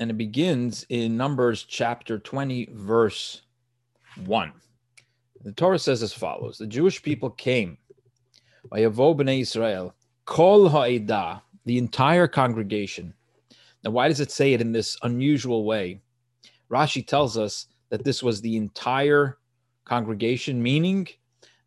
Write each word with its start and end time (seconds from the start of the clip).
and 0.00 0.10
it 0.10 0.16
begins 0.16 0.86
in 0.88 1.18
Numbers 1.18 1.62
chapter 1.62 2.18
20, 2.18 2.70
verse 2.72 3.42
1. 4.24 4.50
The 5.44 5.52
Torah 5.52 5.78
says 5.78 6.02
as 6.02 6.14
follows 6.14 6.56
The 6.56 6.66
Jewish 6.66 7.02
people 7.02 7.28
came, 7.28 7.76
Vayavo 8.72 9.14
b'nei 9.14 9.42
Israel, 9.42 9.94
kol 10.24 10.70
ha'edah, 10.70 11.42
the 11.66 11.76
entire 11.76 12.26
congregation. 12.26 13.12
Now, 13.84 13.90
why 13.90 14.08
does 14.08 14.20
it 14.20 14.30
say 14.30 14.54
it 14.54 14.62
in 14.62 14.72
this 14.72 14.96
unusual 15.02 15.64
way? 15.64 16.00
Rashi 16.70 17.06
tells 17.06 17.36
us 17.36 17.66
that 17.90 18.02
this 18.02 18.22
was 18.22 18.40
the 18.40 18.56
entire 18.56 19.36
congregation, 19.84 20.62
meaning 20.62 21.08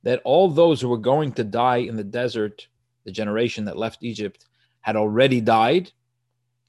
that 0.01 0.21
all 0.23 0.49
those 0.49 0.81
who 0.81 0.89
were 0.89 0.97
going 0.97 1.33
to 1.33 1.43
die 1.43 1.77
in 1.77 1.95
the 1.95 2.03
desert, 2.03 2.67
the 3.05 3.11
generation 3.11 3.63
that 3.65 3.77
left 3.77 4.03
Egypt, 4.03 4.45
had 4.81 4.95
already 4.95 5.39
died. 5.39 5.91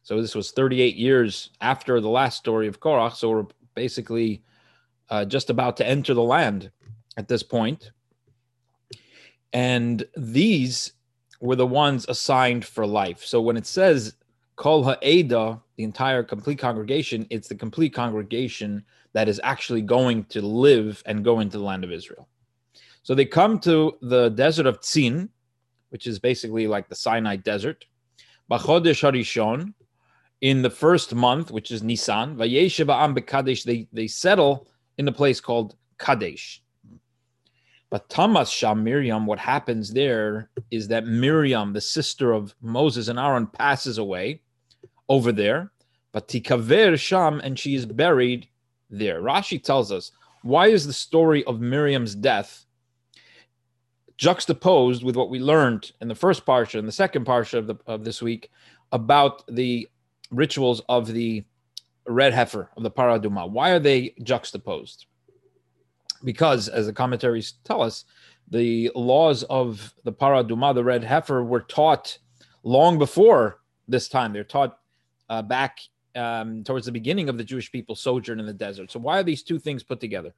So 0.05 0.21
this 0.21 0.35
was 0.35 0.51
38 0.51 0.97
years 0.97 1.51
after 1.63 1.99
the 1.99 2.11
last 2.11 2.37
story 2.37 2.69
of 2.69 2.79
Korach. 2.79 3.15
So 3.15 3.31
we're 3.31 3.47
basically 3.75 4.43
uh, 5.09 5.25
just 5.25 5.49
about 5.49 5.79
to 5.79 5.87
enter 5.87 6.13
the 6.13 6.23
land 6.23 6.71
at 7.17 7.27
this 7.27 7.43
point. 7.43 7.91
And 9.55 10.05
these 10.15 10.93
were 11.41 11.57
the 11.57 11.67
ones 11.67 12.05
assigned 12.09 12.67
for 12.67 12.87
life. 12.87 13.25
So 13.25 13.41
when 13.41 13.57
it 13.57 13.67
says 13.67 14.15
Kol 14.57 14.85
Ha'eda, 14.85 15.61
the 15.77 15.85
entire 15.85 16.23
complete 16.23 16.59
congregation, 16.59 17.27
it's 17.31 17.49
the 17.49 17.55
complete 17.55 17.95
congregation 17.95 18.85
that 19.15 19.27
is 19.27 19.41
actually 19.43 19.81
going 19.81 20.25
to 20.25 20.43
live 20.43 21.03
and 21.07 21.25
go 21.25 21.41
into 21.41 21.57
the 21.57 21.65
land 21.65 21.83
of 21.83 21.91
Israel. 21.91 22.29
So 23.03 23.15
they 23.15 23.25
come 23.25 23.59
to 23.61 23.97
the 24.03 24.29
desert 24.29 24.67
of 24.67 24.81
Tzin, 24.81 25.31
which 25.89 26.07
is 26.07 26.19
basically 26.19 26.67
like 26.67 26.89
the 26.89 26.95
Sinai 26.95 27.37
desert. 27.37 27.87
Bachodesh 28.51 29.01
Harishon, 29.03 29.73
in 30.45 30.61
the 30.61 30.69
first 30.69 31.15
month, 31.15 31.51
which 31.51 31.71
is 31.71 31.83
Nisan, 31.83 32.37
Bekadesh, 32.37 33.65
they 33.65 33.89
they 33.95 34.07
settle 34.07 34.69
in 34.99 35.09
a 35.09 35.13
place 35.13 35.41
called 35.41 35.75
Kadesh. 35.97 36.63
But 37.89 38.11
Tamas 38.11 38.51
Sham 38.51 38.85
Miriam, 38.85 39.25
what 39.25 39.39
happens 39.39 39.95
there 39.95 40.51
is 40.71 40.87
that 40.89 41.07
Miriam, 41.07 41.73
the 41.73 41.81
sister 41.81 42.33
of 42.33 42.55
Moses 42.61 43.09
and 43.09 43.19
Aaron, 43.19 43.47
passes 43.47 43.97
away 43.97 44.43
over 45.09 45.33
there. 45.33 45.73
But 46.13 46.29
Tikaver 46.29 46.99
Sham, 46.99 47.41
and 47.41 47.59
she 47.59 47.75
is 47.75 47.87
buried 47.87 48.47
there. 48.91 49.23
Rashi 49.23 49.63
tells 49.63 49.91
us 49.91 50.13
why 50.43 50.67
is 50.67 50.87
the 50.87 50.93
story 50.93 51.43
of 51.45 51.63
Miriam's 51.63 52.15
death 52.15 52.67
juxtaposed 54.19 55.03
with 55.03 55.17
what 55.17 55.31
we 55.31 55.39
learned 55.39 55.93
in 56.03 56.09
the 56.09 56.15
first 56.15 56.45
parsha 56.45 56.79
and 56.79 56.87
the 56.87 56.93
second 56.93 57.25
parsha 57.25 57.55
of, 57.55 57.67
the, 57.67 57.77
of 57.87 58.05
this 58.05 58.21
week 58.21 58.51
about 58.93 59.43
the 59.49 59.89
rituals 60.35 60.83
of 60.89 61.07
the 61.07 61.45
red 62.07 62.35
heifer 62.35 62.71
of 62.77 62.83
the 62.83 62.91
paraduma. 62.91 63.49
Why 63.49 63.71
are 63.71 63.79
they 63.79 64.15
juxtaposed? 64.23 65.07
Because, 66.23 66.69
as 66.69 66.87
the 66.87 66.93
commentaries 66.93 67.55
tell 67.65 67.83
us, 67.83 68.05
the 68.51 68.91
laws 68.95 69.43
of 69.45 69.95
the 70.05 70.13
paraduma, 70.13 70.75
the 70.75 70.85
red 70.85 71.05
heifer, 71.05 71.43
were 71.43 71.61
taught 71.61 72.19
long 72.63 72.99
before 72.99 73.61
this 73.89 74.09
time. 74.09 74.33
They're 74.33 74.45
taught 74.45 74.79
uh, 75.29 75.43
back 75.43 75.79
um, 76.15 76.63
towards 76.65 76.87
the 76.87 76.93
beginning 76.93 77.29
of 77.29 77.39
the 77.39 77.45
Jewish 77.45 77.71
people 77.73 77.97
sojourn 77.97 78.41
in 78.41 78.47
the 78.47 78.53
desert. 78.53 78.91
So 78.91 79.01
why 79.01 79.19
are 79.19 79.23
these 79.23 79.43
two 79.43 79.59
things 79.59 79.83
put 79.83 80.01
together? 80.01 80.35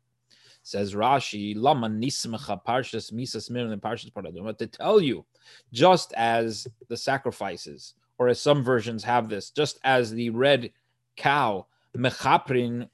Says 0.62 0.94
Rashi, 0.94 1.54
Lama 1.56 1.88
nismacha 1.88 2.64
parshas 2.64 3.12
misas 3.12 3.50
and 3.50 3.82
parshas 3.82 4.12
paraduma 4.12 4.56
to 4.58 4.66
tell 4.66 5.00
you, 5.00 5.24
just 5.72 6.12
as 6.14 6.66
the 6.88 6.96
sacrifices, 6.96 7.94
or 8.18 8.28
as 8.28 8.40
some 8.40 8.62
versions 8.62 9.04
have 9.04 9.28
this, 9.28 9.50
just 9.50 9.78
as 9.84 10.10
the 10.10 10.30
red 10.30 10.70
cow 11.16 11.66
mechaprin 11.96 12.88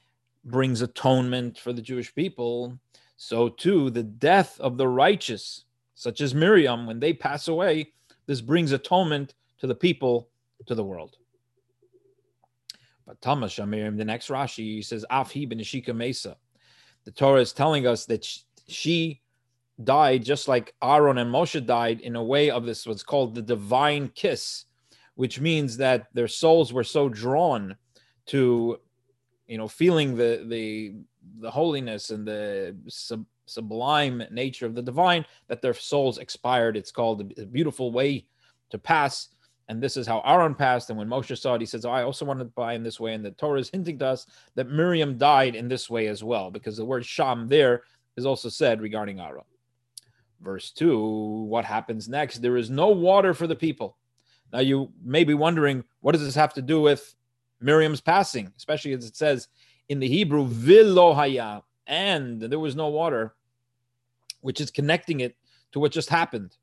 brings 0.44 0.82
atonement 0.82 1.58
for 1.58 1.72
the 1.72 1.82
Jewish 1.82 2.14
people, 2.14 2.78
so 3.16 3.48
too 3.48 3.90
the 3.90 4.02
death 4.02 4.58
of 4.60 4.76
the 4.76 4.88
righteous, 4.88 5.64
such 5.94 6.20
as 6.20 6.34
Miriam, 6.34 6.86
when 6.86 7.00
they 7.00 7.12
pass 7.12 7.48
away, 7.48 7.92
this 8.26 8.40
brings 8.40 8.72
atonement 8.72 9.34
to 9.58 9.66
the 9.66 9.74
people, 9.74 10.28
to 10.66 10.74
the 10.74 10.84
world. 10.84 11.16
But 13.06 13.20
Tamas 13.20 13.52
Sham 13.52 13.70
Miriam, 13.70 13.96
the 13.96 14.04
next 14.04 14.28
Rashi 14.28 14.84
says, 14.84 15.04
Afhi 15.10 15.48
ben 15.48 15.96
Mesa 15.96 16.36
the 17.04 17.10
Torah 17.10 17.40
is 17.40 17.52
telling 17.52 17.86
us 17.86 18.06
that 18.06 18.26
she 18.68 19.20
died 19.82 20.24
just 20.24 20.48
like 20.48 20.74
Aaron 20.82 21.18
and 21.18 21.32
Moshe 21.32 21.64
died 21.64 22.00
in 22.00 22.16
a 22.16 22.22
way 22.22 22.50
of 22.50 22.64
this 22.64 22.86
what's 22.86 23.02
called 23.02 23.34
the 23.34 23.42
divine 23.42 24.08
kiss, 24.14 24.66
which 25.14 25.40
means 25.40 25.76
that 25.76 26.08
their 26.14 26.28
souls 26.28 26.72
were 26.72 26.84
so 26.84 27.08
drawn 27.08 27.76
to, 28.26 28.78
you 29.46 29.58
know, 29.58 29.68
feeling 29.68 30.16
the 30.16 30.44
the 30.48 30.94
the 31.40 31.50
holiness 31.50 32.10
and 32.10 32.26
the 32.26 32.76
sub, 32.88 33.24
sublime 33.46 34.22
nature 34.30 34.66
of 34.66 34.74
the 34.74 34.82
divine 34.82 35.24
that 35.48 35.62
their 35.62 35.74
souls 35.74 36.18
expired. 36.18 36.76
It's 36.76 36.92
called 36.92 37.32
a 37.38 37.46
beautiful 37.46 37.92
way 37.92 38.26
to 38.70 38.78
pass 38.78 39.28
and 39.68 39.82
this 39.82 39.96
is 39.96 40.06
how 40.06 40.20
Aaron 40.26 40.54
passed. 40.54 40.90
And 40.90 40.98
when 40.98 41.08
Moshe 41.08 41.36
saw 41.38 41.54
it, 41.54 41.62
he 41.62 41.66
says, 41.66 41.86
oh, 41.86 41.90
I 41.90 42.02
also 42.02 42.24
wanted 42.24 42.44
to 42.44 42.50
buy 42.50 42.74
in 42.74 42.82
this 42.82 43.00
way. 43.00 43.14
And 43.14 43.24
the 43.24 43.30
Torah 43.30 43.60
is 43.60 43.70
hinting 43.70 43.98
to 44.00 44.06
us 44.06 44.26
that 44.54 44.68
Miriam 44.68 45.16
died 45.16 45.54
in 45.54 45.66
this 45.66 45.88
way 45.88 46.08
as 46.08 46.22
well, 46.22 46.50
because 46.50 46.76
the 46.76 46.84
word 46.84 47.06
Sham 47.06 47.48
there 47.48 47.84
is 48.16 48.26
also 48.26 48.50
said 48.50 48.82
regarding 48.82 49.20
Aaron. 49.20 49.44
Verse 50.42 50.72
2 50.72 51.44
What 51.44 51.64
happens 51.64 52.08
next? 52.08 52.38
There 52.38 52.56
is 52.56 52.68
no 52.68 52.88
water 52.88 53.32
for 53.32 53.46
the 53.46 53.56
people. 53.56 53.96
Now, 54.52 54.60
you 54.60 54.92
may 55.02 55.24
be 55.24 55.34
wondering, 55.34 55.84
what 56.00 56.12
does 56.12 56.24
this 56.24 56.34
have 56.34 56.54
to 56.54 56.62
do 56.62 56.80
with 56.80 57.14
Miriam's 57.60 58.00
passing, 58.00 58.52
especially 58.56 58.92
as 58.92 59.06
it 59.06 59.16
says 59.16 59.48
in 59.88 59.98
the 59.98 60.08
Hebrew, 60.08 60.46
Vilohaya, 60.46 61.62
and 61.86 62.40
there 62.40 62.58
was 62.58 62.76
no 62.76 62.88
water, 62.88 63.34
which 64.40 64.60
is 64.60 64.70
connecting 64.70 65.20
it 65.20 65.36
to 65.72 65.80
what 65.80 65.92
just 65.92 66.10
happened. 66.10 66.56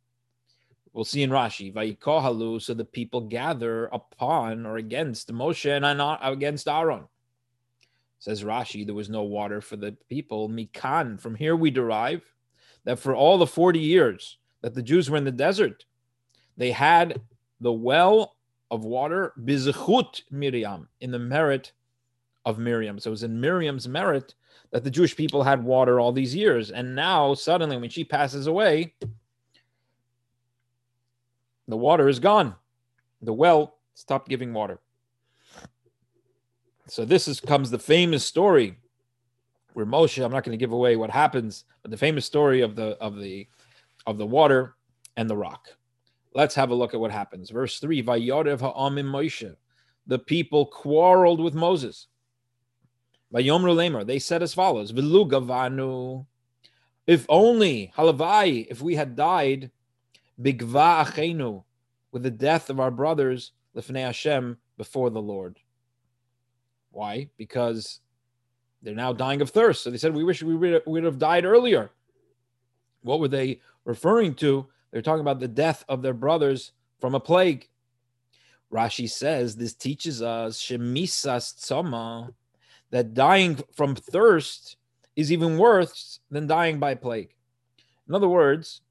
We'll 0.94 1.06
see 1.06 1.24
in 1.24 1.30
Rashi, 1.30 1.74
Vayikohalu, 1.74 2.62
so 2.62 2.74
the 2.74 2.86
people 2.86 3.22
gather 3.22 3.86
upon 3.88 4.66
or 4.66 4.78
against 4.78 5.32
Moshe 5.32 5.70
and 5.70 6.20
against 6.22 6.68
Aaron. 6.68 7.06
Says 8.18 8.44
Rashi, 8.44 8.86
there 8.86 8.96
was 8.96 9.10
no 9.10 9.24
water 9.24 9.62
for 9.62 9.78
the 9.78 9.96
people. 10.10 10.50
Mikan, 10.50 11.20
from 11.20 11.36
here 11.36 11.56
we 11.56 11.72
derive 11.72 12.22
that 12.84 13.00
for 13.00 13.16
all 13.16 13.38
the 13.38 13.48
40 13.48 13.80
years 13.80 14.38
that 14.62 14.74
the 14.74 14.82
Jews 14.82 15.10
were 15.10 15.18
in 15.18 15.24
the 15.24 15.32
desert, 15.32 15.86
they 16.58 16.72
had 16.72 17.22
the 17.62 17.74
well 17.74 18.36
of 18.72 18.86
water, 18.86 19.34
bizchut 19.44 20.22
Miriam, 20.31 20.88
in 21.02 21.12
the 21.12 21.20
merit 21.20 21.72
of 22.46 22.59
Miriam. 22.59 23.00
So 23.00 23.09
it 23.09 23.12
was 23.12 23.24
in 23.24 23.40
Miriam's 23.40 23.88
merit 23.88 24.36
that 24.72 24.84
the 24.84 24.92
Jewish 24.92 25.16
people 25.16 25.44
had 25.44 25.64
water 25.64 26.00
all 26.00 26.12
these 26.12 26.36
years. 26.36 26.72
And 26.72 26.96
now, 26.96 27.34
suddenly, 27.34 27.78
when 27.78 27.90
she 27.90 28.03
passes 28.03 28.48
away, 28.48 28.94
the 31.68 31.78
water 31.78 32.08
is 32.08 32.19
gone. 32.19 32.56
The 33.22 33.34
well 33.34 33.78
stopped 33.94 34.30
giving 34.30 34.53
water. 34.53 34.80
So 36.88 37.06
this 37.06 37.28
is 37.28 37.40
comes 37.40 37.69
the 37.69 37.80
famous 37.80 38.25
story 38.25 38.78
where 39.74 39.86
Moshe, 39.86 40.24
I'm 40.24 40.31
not 40.31 40.44
going 40.44 40.58
to 40.58 40.62
give 40.62 40.72
away 40.72 40.96
what 40.96 41.12
happens, 41.12 41.66
but 41.81 41.92
the 41.92 41.98
famous 41.98 42.25
story 42.25 42.62
of 42.62 42.75
the 42.75 42.98
of 43.00 43.18
the 43.18 43.48
of 44.08 44.18
the 44.18 44.25
water 44.25 44.75
and 45.16 45.30
the 45.30 45.38
rock. 45.38 45.69
Let's 46.34 46.56
have 46.56 46.70
a 46.70 46.76
look 46.76 46.94
at 46.94 47.00
what 47.00 47.12
happens. 47.12 47.50
Verse 47.50 47.80
3, 47.80 48.04
Vayorev 48.04 48.60
ha'amim 48.60 49.06
Moshe. 49.06 49.56
The 50.08 50.20
people 50.20 50.66
quarreled 50.68 51.40
with 51.40 51.54
Moses. 51.54 52.08
Vayomru 53.34 53.76
lemer. 53.76 54.06
They 54.06 54.20
said 54.20 54.44
as 54.44 54.54
follows, 54.54 54.92
Vilugavanu. 54.92 56.26
If 57.08 57.26
only, 57.30 57.92
halavai, 57.98 58.68
if 58.70 58.82
we 58.82 58.96
had 58.96 59.16
died 59.16 59.72
Bigva 60.42 61.06
achenu, 61.06 61.64
with 62.12 62.24
the 62.24 62.32
death 62.32 62.70
of 62.70 62.80
our 62.80 62.92
brothers, 62.92 63.52
lefnei 63.76 64.06
Hashem, 64.06 64.58
before 64.78 65.10
the 65.10 65.22
Lord. 65.22 65.60
Why? 66.92 67.30
Because 67.38 68.00
they're 68.82 68.96
now 68.96 69.14
dying 69.14 69.42
of 69.42 69.50
thirst. 69.50 69.84
So 69.84 69.92
they 69.92 69.98
said, 69.98 70.16
we 70.16 70.24
wish 70.24 70.42
we 70.42 70.56
would 70.56 71.04
have 71.04 71.20
died 71.20 71.46
earlier. 71.46 71.92
What 73.02 73.20
were 73.20 73.28
they 73.28 73.62
referring 73.86 74.34
to? 74.36 74.68
They're 74.91 75.01
talking 75.01 75.21
about 75.21 75.39
the 75.39 75.47
death 75.47 75.83
of 75.88 76.01
their 76.01 76.13
brothers 76.13 76.71
from 77.00 77.15
a 77.15 77.19
plague. 77.19 77.68
Rashi 78.71 79.09
says 79.09 79.56
this 79.56 79.74
teaches 79.74 80.21
us 80.21 80.62
shemisas 80.62 81.56
tzoma, 81.56 82.33
that 82.91 83.13
dying 83.13 83.59
from 83.75 83.95
thirst 83.95 84.77
is 85.15 85.31
even 85.31 85.57
worse 85.57 86.19
than 86.30 86.47
dying 86.47 86.80
by 86.80 86.95
plague. 86.95 87.33
In 88.07 88.15
other 88.15 88.30
words, 88.30 88.81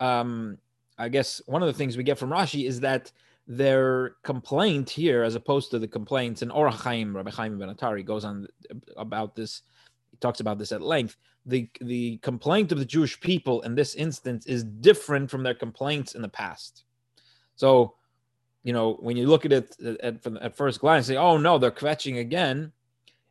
um, 0.00 0.58
I 0.98 1.08
guess 1.08 1.40
one 1.46 1.62
of 1.62 1.66
the 1.66 1.72
things 1.72 1.96
we 1.96 2.04
get 2.04 2.18
from 2.18 2.30
Rashi 2.30 2.66
is 2.66 2.80
that 2.80 3.12
their 3.46 4.16
complaint 4.22 4.88
here, 4.88 5.22
as 5.22 5.34
opposed 5.34 5.70
to 5.70 5.78
the 5.78 5.88
complaints 5.88 6.42
in 6.42 6.50
Ohr 6.50 6.70
HaChaim, 6.70 7.14
Rabbi 7.14 7.30
Chaim 7.30 7.58
Ben 7.58 7.74
Atari 7.74 8.04
goes 8.04 8.24
on 8.24 8.46
about 8.96 9.34
this. 9.34 9.62
Talks 10.22 10.40
about 10.40 10.58
this 10.58 10.72
at 10.72 10.80
length. 10.80 11.16
The 11.44 11.68
the 11.80 12.16
complaint 12.18 12.72
of 12.72 12.78
the 12.78 12.84
Jewish 12.84 13.20
people 13.20 13.60
in 13.62 13.74
this 13.74 13.94
instance 13.94 14.46
is 14.46 14.64
different 14.64 15.30
from 15.30 15.42
their 15.42 15.54
complaints 15.54 16.14
in 16.14 16.22
the 16.22 16.28
past. 16.28 16.84
So 17.56 17.94
you 18.62 18.72
know, 18.72 18.94
when 19.00 19.16
you 19.16 19.26
look 19.26 19.44
at 19.44 19.52
it 19.52 19.76
at, 20.02 20.24
at, 20.26 20.56
first 20.56 20.80
glance, 20.80 21.06
say, 21.06 21.16
oh 21.16 21.36
no, 21.36 21.58
they're 21.58 21.70
kvetching 21.70 22.20
again. 22.20 22.72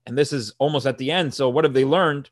And 0.05 0.17
this 0.17 0.33
is 0.33 0.53
almost 0.57 0.85
at 0.85 0.97
the 0.97 1.11
end. 1.11 1.33
So 1.33 1.49
what 1.49 1.63
have 1.63 1.73
they 1.73 1.85
learned? 1.85 2.29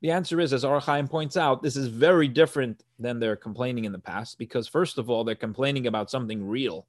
The 0.00 0.10
answer 0.10 0.40
is, 0.40 0.52
as 0.52 0.64
Ohr 0.64 0.80
HaChaim 0.80 1.10
points 1.10 1.36
out, 1.36 1.62
this 1.62 1.76
is 1.76 1.88
very 1.88 2.26
different 2.26 2.82
than 2.98 3.20
they're 3.20 3.36
complaining 3.36 3.84
in 3.84 3.92
the 3.92 3.98
past 3.98 4.38
because, 4.38 4.66
first 4.66 4.96
of 4.96 5.10
all, 5.10 5.24
they're 5.24 5.34
complaining 5.34 5.86
about 5.86 6.10
something 6.10 6.46
real. 6.48 6.86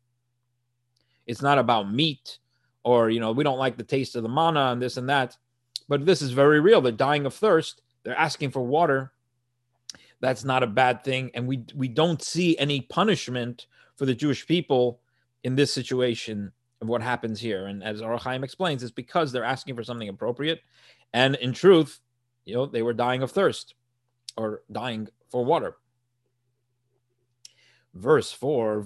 It's 1.28 1.42
not 1.42 1.60
about 1.60 1.92
meat 1.92 2.40
or, 2.84 3.10
you 3.10 3.20
know, 3.20 3.34
we 3.34 3.44
don't 3.44 3.60
like 3.60 3.78
the 3.78 3.84
taste 3.84 4.16
of 4.16 4.24
the 4.24 4.30
manna 4.30 4.72
and 4.72 4.82
this 4.82 4.98
and 4.98 5.10
that. 5.10 5.38
But 5.92 6.06
this 6.06 6.22
is 6.22 6.32
very 6.32 6.62
real. 6.62 6.80
They're 6.80 6.94
dying 6.94 7.26
of 7.26 7.34
thirst. 7.34 7.82
They're 8.04 8.18
asking 8.18 8.52
for 8.52 8.62
water. 8.62 9.12
That's 10.22 10.46
not 10.46 10.64
a 10.64 10.68
bad 10.68 11.04
thing. 11.04 11.32
And 11.34 11.46
we, 11.46 11.66
we 11.76 11.90
don't 11.90 12.22
see 12.22 12.58
any 12.58 12.80
punishment 12.80 13.68
for 13.98 14.06
the 14.06 14.16
Jewish 14.16 14.48
people 14.48 15.02
in 15.44 15.54
this 15.54 15.74
situation 15.74 16.54
of 16.82 16.88
what 16.88 17.02
happens 17.02 17.42
here. 17.42 17.66
And 17.66 17.84
as 17.84 18.02
Ohr 18.02 18.18
HaChaim 18.18 18.42
explains, 18.42 18.84
it's 18.84 18.92
because 18.94 19.34
they're 19.34 19.44
asking 19.44 19.76
for 19.76 19.84
something 19.84 20.08
appropriate. 20.08 20.62
And 21.14 21.36
in 21.36 21.52
truth, 21.52 22.00
you 22.46 22.56
know, 22.56 22.66
they 22.66 22.84
were 22.84 22.94
dying 22.94 23.22
of 23.22 23.32
thirst 23.32 23.76
or 24.38 24.62
dying 24.72 25.10
for 25.30 25.44
water. 25.44 25.76
Verse 27.96 28.32
4, 28.32 28.82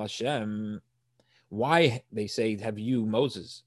Hashem. 0.00 0.80
Why, 1.50 2.02
they 2.10 2.26
say, 2.26 2.58
have 2.58 2.78
you, 2.78 3.04
Moses 3.04 3.64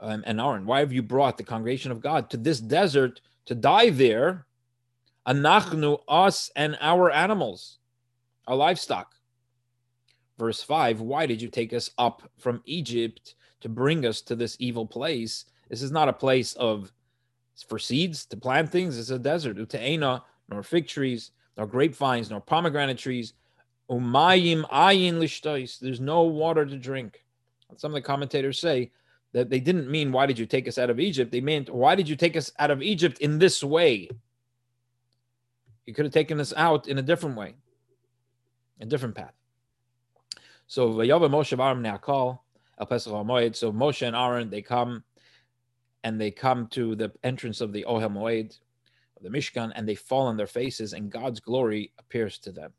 um, 0.00 0.24
and 0.26 0.40
Aaron, 0.40 0.66
why 0.66 0.80
have 0.80 0.92
you 0.92 1.02
brought 1.02 1.36
the 1.36 1.44
congregation 1.44 1.92
of 1.92 2.00
God 2.00 2.30
to 2.30 2.36
this 2.36 2.60
desert 2.60 3.20
to 3.46 3.54
die 3.54 3.90
there? 3.90 4.46
Anachnu, 5.26 6.00
us 6.08 6.50
and 6.56 6.76
our 6.80 7.10
animals, 7.10 7.78
our 8.46 8.56
livestock. 8.56 9.14
Verse 10.38 10.62
5 10.62 11.02
Why 11.02 11.26
did 11.26 11.42
you 11.42 11.48
take 11.48 11.74
us 11.74 11.90
up 11.98 12.22
from 12.38 12.62
Egypt 12.64 13.34
to 13.60 13.68
bring 13.68 14.06
us 14.06 14.22
to 14.22 14.34
this 14.34 14.56
evil 14.58 14.86
place? 14.86 15.44
This 15.68 15.82
is 15.82 15.92
not 15.92 16.08
a 16.08 16.14
place 16.14 16.54
of 16.54 16.90
for 17.68 17.78
seeds 17.78 18.24
to 18.24 18.38
plant 18.38 18.70
things. 18.70 18.98
It's 18.98 19.10
a 19.10 19.18
desert. 19.18 19.58
Ute'ena, 19.58 20.22
nor 20.48 20.62
fig 20.62 20.86
trees, 20.86 21.32
nor 21.58 21.66
grapevines, 21.66 22.30
nor 22.30 22.40
pomegranate 22.40 22.96
trees. 22.96 23.34
Umayim 23.90 24.64
ayin 24.70 25.18
lishtois. 25.18 25.78
There's 25.78 26.00
no 26.00 26.22
water 26.22 26.64
to 26.64 26.76
drink. 26.78 27.22
Some 27.76 27.90
of 27.90 27.94
the 27.94 28.00
commentators 28.00 28.58
say 28.58 28.90
that 29.32 29.50
they 29.50 29.60
didn't 29.60 29.90
mean 29.90 30.12
why 30.12 30.26
did 30.26 30.38
you 30.38 30.46
take 30.46 30.66
us 30.66 30.78
out 30.78 30.90
of 30.90 30.98
Egypt? 30.98 31.30
They 31.30 31.40
meant 31.40 31.70
why 31.70 31.94
did 31.94 32.08
you 32.08 32.16
take 32.16 32.36
us 32.36 32.50
out 32.58 32.70
of 32.70 32.82
Egypt 32.82 33.18
in 33.18 33.38
this 33.38 33.62
way? 33.62 34.08
You 35.86 35.94
could 35.94 36.04
have 36.04 36.14
taken 36.14 36.40
us 36.40 36.52
out 36.56 36.88
in 36.88 36.98
a 36.98 37.02
different 37.02 37.36
way, 37.36 37.54
a 38.80 38.86
different 38.86 39.14
path. 39.14 39.34
So 40.66 40.88
Moshe 40.88 41.56
Neakal 41.56 42.38
El 42.78 42.86
Pesach 42.86 43.12
So 43.56 43.72
Moshe 43.72 44.06
and 44.06 44.16
Aaron 44.16 44.50
they 44.50 44.62
come 44.62 45.04
and 46.02 46.20
they 46.20 46.30
come 46.30 46.66
to 46.68 46.94
the 46.96 47.12
entrance 47.22 47.60
of 47.60 47.72
the 47.72 47.84
Ohel 47.88 48.12
Moed, 48.12 48.58
the 49.20 49.28
Mishkan, 49.28 49.70
and 49.74 49.86
they 49.86 49.94
fall 49.94 50.26
on 50.26 50.36
their 50.36 50.46
faces, 50.46 50.94
and 50.94 51.10
God's 51.10 51.40
glory 51.40 51.92
appears 51.98 52.38
to 52.38 52.52
them. 52.52 52.72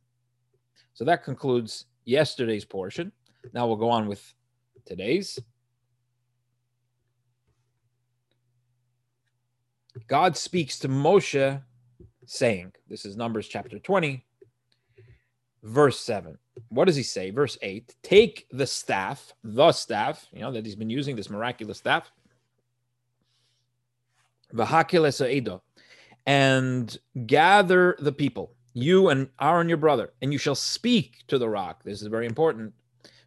So 0.94 1.06
that 1.06 1.24
concludes 1.24 1.86
yesterday's 2.06 2.65
portion. 2.65 3.12
Now 3.53 3.68
we'll 3.68 3.75
go 3.75 3.89
on 3.89 4.07
with 4.07 4.33
today's. 4.86 5.39
God 10.07 10.38
speaks 10.38 10.79
to 10.79 10.88
Moshe, 10.88 11.61
saying, 12.25 12.71
This 12.88 13.05
is 13.05 13.17
Numbers 13.17 13.47
chapter 13.47 13.79
20, 13.79 14.25
verse 15.63 15.99
7. 15.99 16.38
What 16.69 16.85
does 16.85 16.95
he 16.95 17.03
say? 17.03 17.31
Verse 17.31 17.57
8 17.61 17.95
Take 18.03 18.47
the 18.51 18.67
staff, 18.67 19.33
the 19.43 19.71
staff, 19.71 20.27
you 20.31 20.41
know, 20.41 20.51
that 20.51 20.65
he's 20.65 20.75
been 20.75 20.89
using, 20.89 21.15
this 21.15 21.29
miraculous 21.29 21.77
staff, 21.77 22.11
and 26.25 26.97
gather 27.25 27.95
the 27.99 28.11
people, 28.11 28.53
you 28.73 29.09
and 29.09 29.29
Aaron 29.39 29.67
your 29.67 29.77
brother, 29.77 30.13
and 30.21 30.31
you 30.31 30.38
shall 30.38 30.55
speak 30.55 31.23
to 31.27 31.38
the 31.38 31.49
rock. 31.49 31.83
This 31.83 32.01
is 32.01 32.07
very 32.07 32.25
important. 32.25 32.73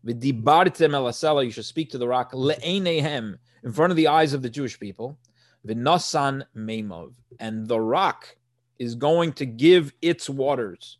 You 0.07 1.51
should 1.51 1.65
speak 1.65 1.91
to 1.91 1.99
the 1.99 2.09
rock 2.09 2.33
in 2.35 3.73
front 3.73 3.91
of 3.91 3.97
the 3.97 4.09
eyes 4.09 4.35
of 4.35 4.43
the 4.43 4.51
Jewish 4.51 4.79
people. 4.79 5.19
V'nasan 5.67 6.45
meimov, 6.57 7.15
and 7.39 7.67
the 7.67 7.81
rock 7.81 8.37
is 8.79 8.95
going 8.95 9.33
to 9.35 9.47
give 9.47 9.93
its 10.03 10.29
waters. 10.29 10.99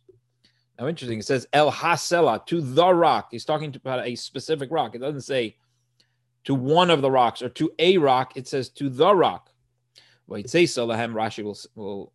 Now, 0.79 0.87
interesting. 0.87 1.19
It 1.19 1.25
says 1.25 1.47
El 1.53 1.71
Hasela 1.71 2.45
to 2.47 2.61
the 2.61 2.93
rock. 2.93 3.29
He's 3.31 3.45
talking 3.45 3.73
about 3.75 4.05
a 4.05 4.15
specific 4.15 4.69
rock. 4.71 4.95
It 4.95 4.99
doesn't 4.99 5.21
say 5.21 5.57
to 6.45 6.53
one 6.53 6.89
of 6.89 7.01
the 7.01 7.11
rocks 7.11 7.41
or 7.41 7.49
to 7.49 7.71
a 7.79 7.97
rock. 7.97 8.35
It 8.35 8.47
says 8.47 8.69
to 8.69 8.89
the 8.89 9.15
rock. 9.15 9.51
Salahem, 10.29 11.13
Rashi 11.13 11.43
will, 11.43 11.57
will, 11.75 12.13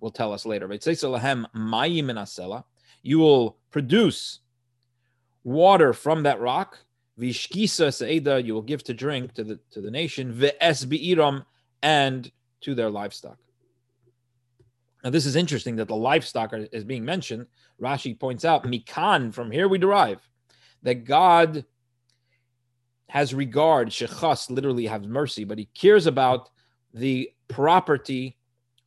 will 0.00 0.10
tell 0.10 0.32
us 0.32 0.46
later. 0.46 0.66
Salahem 0.68 1.46
mayim 1.54 2.64
You 3.02 3.18
will 3.18 3.56
produce 3.70 4.40
water 5.44 5.92
from 5.92 6.22
that 6.24 6.40
rock. 6.40 6.78
Vishkisa 7.18 7.88
seida, 7.88 8.44
you 8.44 8.54
will 8.54 8.62
give 8.62 8.82
to 8.84 8.94
drink 8.94 9.34
to 9.34 9.44
the 9.44 9.60
to 9.70 9.80
the 9.80 9.90
nation. 9.90 10.32
Ve'es 10.34 10.84
bi'iram, 10.84 11.44
and 11.84 12.32
to 12.62 12.74
their 12.74 12.88
livestock. 12.88 13.36
Now, 15.04 15.10
this 15.10 15.26
is 15.26 15.36
interesting 15.36 15.76
that 15.76 15.86
the 15.86 15.94
livestock 15.94 16.54
is 16.72 16.82
being 16.82 17.04
mentioned. 17.04 17.46
Rashi 17.80 18.18
points 18.18 18.46
out, 18.46 18.64
Mikan, 18.64 19.34
from 19.34 19.50
here 19.50 19.68
we 19.68 19.76
derive 19.76 20.26
that 20.82 21.04
God 21.04 21.66
has 23.10 23.34
regard, 23.34 23.90
shechas 23.90 24.48
literally 24.48 24.86
has 24.86 25.06
mercy, 25.06 25.44
but 25.44 25.58
he 25.58 25.66
cares 25.74 26.06
about 26.06 26.48
the 26.94 27.30
property 27.48 28.38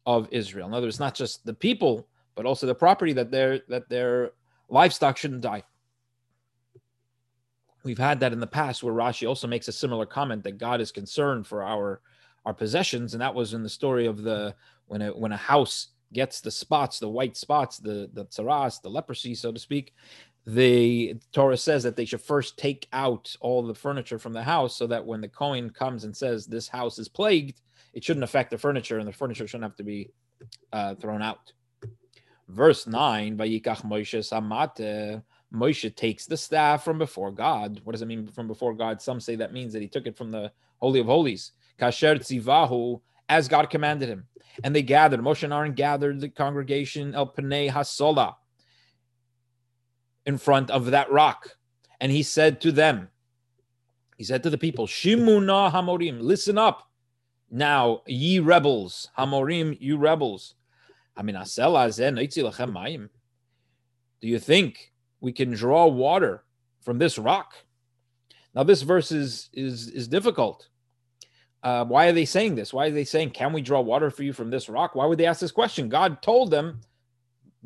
of 0.07 0.27
Israel. 0.31 0.67
In 0.67 0.73
other 0.73 0.87
words, 0.87 0.99
not 0.99 1.13
just 1.13 1.45
the 1.45 1.53
people, 1.53 2.07
but 2.33 2.47
also 2.47 2.65
the 2.65 2.73
property 2.73 3.13
that 3.13 3.29
their 3.29 3.61
that 3.67 3.89
their 3.89 4.31
livestock 4.69 5.17
shouldn't 5.17 5.41
die. 5.41 5.63
We've 7.83 7.97
had 7.97 8.19
that 8.21 8.33
in 8.33 8.39
the 8.39 8.47
past 8.47 8.81
where 8.81 8.93
Rashi 8.93 9.27
also 9.27 9.47
makes 9.47 9.67
a 9.67 9.71
similar 9.71 10.05
comment 10.05 10.43
that 10.43 10.57
God 10.57 10.81
is 10.81 10.91
concerned 10.91 11.45
for 11.45 11.63
our 11.63 12.01
our 12.47 12.53
possessions, 12.53 13.13
and 13.13 13.21
that 13.21 13.35
was 13.35 13.53
in 13.53 13.61
the 13.61 13.69
story 13.69 14.05
of 14.05 14.23
the 14.23 14.55
when 14.85 15.01
a 15.01 15.09
when 15.09 15.33
a 15.33 15.37
house 15.37 15.89
gets 16.13 16.39
the 16.39 16.49
spots, 16.49 16.97
the 16.97 17.09
white 17.09 17.35
spots, 17.35 17.77
the 17.77 18.09
the 18.13 18.25
tsaras, 18.27 18.81
the 18.81 18.89
leprosy, 18.89 19.35
so 19.35 19.51
to 19.51 19.59
speak. 19.59 19.93
The 20.45 21.15
Torah 21.33 21.57
says 21.57 21.83
that 21.83 21.97
they 21.97 22.05
should 22.05 22.21
first 22.21 22.57
take 22.57 22.87
out 22.93 23.35
all 23.41 23.61
the 23.63 23.75
furniture 23.75 24.17
from 24.17 24.31
the 24.31 24.43
house 24.43 24.77
so 24.77 24.87
that 24.87 25.05
when 25.05 25.19
the 25.19 25.27
Kohen 25.27 25.69
comes 25.69 26.05
and 26.05 26.15
says 26.15 26.45
this 26.47 26.69
house 26.69 26.97
is 26.99 27.09
plagued, 27.09 27.59
it 27.93 28.01
shouldn't 28.01 28.23
affect 28.23 28.51
the 28.51 28.57
furniture 28.57 28.97
and 28.97 29.05
the 29.05 29.11
furniture 29.11 29.45
shouldn't 29.45 29.69
have 29.69 29.75
to 29.75 29.83
be 29.83 30.09
uh, 30.71 30.95
thrown 30.95 31.21
out. 31.21 31.51
Verse 32.47 32.87
9, 32.87 33.35
Vayikach 33.35 33.83
Moshe 33.83 34.23
Samate. 34.23 35.21
Moshe 35.53 35.93
takes 35.97 36.25
the 36.25 36.37
staff 36.37 36.85
from 36.85 36.97
before 36.97 37.31
God. 37.31 37.81
What 37.83 37.91
does 37.91 38.01
it 38.01 38.07
mean 38.07 38.25
from 38.27 38.47
before 38.47 38.73
God? 38.73 39.01
Some 39.01 39.19
say 39.19 39.35
that 39.35 39.51
means 39.51 39.73
that 39.73 39.81
he 39.81 39.89
took 39.89 40.07
it 40.07 40.15
from 40.15 40.31
the 40.31 40.49
Holy 40.77 41.01
of 41.01 41.07
Holies. 41.07 41.51
Kasher 41.79 42.17
Tzivahu, 42.17 43.01
as 43.29 43.47
God 43.47 43.69
commanded 43.69 44.09
him. 44.09 44.25
And 44.63 44.75
they 44.75 44.81
gathered, 44.81 45.19
Moshe 45.19 45.43
and 45.43 45.53
Aaron 45.53 45.73
gathered 45.73 46.19
the 46.19 46.29
congregation 46.29 47.13
El 47.13 47.27
Panei 47.27 47.71
Hasola 47.71 48.35
in 50.25 50.37
front 50.37 50.71
of 50.71 50.87
that 50.87 51.11
rock. 51.11 51.57
And 51.99 52.11
he 52.11 52.23
said 52.23 52.61
to 52.61 52.71
them, 52.71 53.09
he 54.17 54.23
said 54.23 54.41
to 54.43 54.49
the 54.49 54.57
people, 54.57 54.87
Shimuna 54.87 55.71
Hamorim, 55.71 56.21
listen 56.21 56.57
up. 56.57 56.89
Now, 57.49 58.01
ye 58.07 58.39
rebels, 58.39 59.09
Hamorim, 59.17 59.77
you 59.79 59.97
rebels. 59.97 60.55
Do 64.19 64.27
you 64.27 64.39
think 64.39 64.93
we 65.21 65.31
can 65.31 65.51
draw 65.51 65.87
water 65.87 66.43
from 66.81 66.97
this 66.97 67.17
rock? 67.17 67.53
Now, 68.53 68.63
this 68.63 68.81
verse 68.81 69.11
is 69.11 69.49
is 69.53 69.87
is 69.89 70.07
difficult. 70.07 70.67
Uh, 71.67 71.83
why 71.83 72.07
are 72.07 72.13
they 72.13 72.23
saying 72.23 72.55
this? 72.55 72.71
Why 72.71 72.87
are 72.87 72.91
they 72.91 73.03
saying, 73.03 73.31
"Can 73.31 73.51
we 73.51 73.61
draw 73.61 73.81
water 73.81 74.09
for 74.09 74.23
you 74.23 74.31
from 74.31 74.49
this 74.49 74.69
rock?" 74.69 74.95
Why 74.95 75.05
would 75.05 75.17
they 75.17 75.25
ask 75.25 75.41
this 75.41 75.51
question? 75.51 75.89
God 75.89 76.21
told 76.21 76.49
them, 76.49 76.79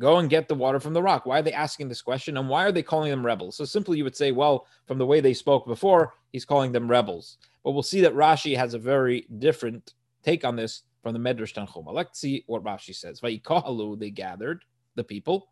"Go 0.00 0.18
and 0.18 0.28
get 0.28 0.48
the 0.48 0.56
water 0.56 0.80
from 0.80 0.92
the 0.92 1.00
rock." 1.00 1.24
Why 1.24 1.38
are 1.38 1.42
they 1.42 1.52
asking 1.52 1.88
this 1.88 2.02
question? 2.02 2.36
And 2.36 2.48
why 2.48 2.64
are 2.64 2.72
they 2.72 2.82
calling 2.82 3.12
them 3.12 3.24
rebels? 3.24 3.54
So 3.54 3.64
simply, 3.64 3.98
you 3.98 4.02
would 4.02 4.16
say, 4.16 4.32
"Well, 4.32 4.66
from 4.86 4.98
the 4.98 5.06
way 5.06 5.20
they 5.20 5.34
spoke 5.34 5.68
before, 5.68 6.14
he's 6.32 6.44
calling 6.44 6.72
them 6.72 6.90
rebels." 6.90 7.38
But 7.62 7.70
we'll 7.74 7.84
see 7.84 8.00
that 8.00 8.16
Rashi 8.16 8.56
has 8.56 8.74
a 8.74 8.78
very 8.80 9.28
different 9.38 9.94
take 10.24 10.44
on 10.44 10.56
this 10.56 10.82
from 11.00 11.12
the 11.12 11.20
Medrash 11.20 11.54
Tanchuma. 11.54 11.92
Let's 11.92 12.18
see 12.18 12.42
what 12.48 12.64
Rashi 12.64 12.96
says. 12.96 13.20
Vayikahalu, 13.20 14.00
they 14.00 14.10
gathered 14.10 14.64
the 14.96 15.04
people. 15.04 15.46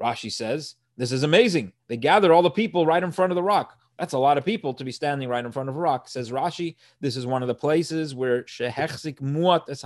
Rashi 0.00 0.32
says, 0.32 0.76
this 0.96 1.12
is 1.12 1.22
amazing. 1.22 1.72
They 1.88 1.96
gathered 1.96 2.30
all 2.30 2.42
the 2.42 2.50
people 2.50 2.84
right 2.84 3.02
in 3.02 3.12
front 3.12 3.32
of 3.32 3.36
the 3.36 3.42
rock. 3.42 3.78
That's 4.00 4.14
a 4.14 4.18
lot 4.18 4.38
of 4.38 4.46
people 4.46 4.72
to 4.72 4.82
be 4.82 4.92
standing 4.92 5.28
right 5.28 5.44
in 5.44 5.52
front 5.52 5.68
of 5.68 5.76
a 5.76 5.78
rock. 5.78 6.08
Says 6.08 6.30
Rashi, 6.30 6.76
this 7.00 7.18
is 7.18 7.26
one 7.26 7.42
of 7.42 7.48
the 7.48 7.54
places 7.54 8.14
where 8.14 8.44
shehechzik 8.44 9.20
muat 9.20 9.68
es 9.68 9.82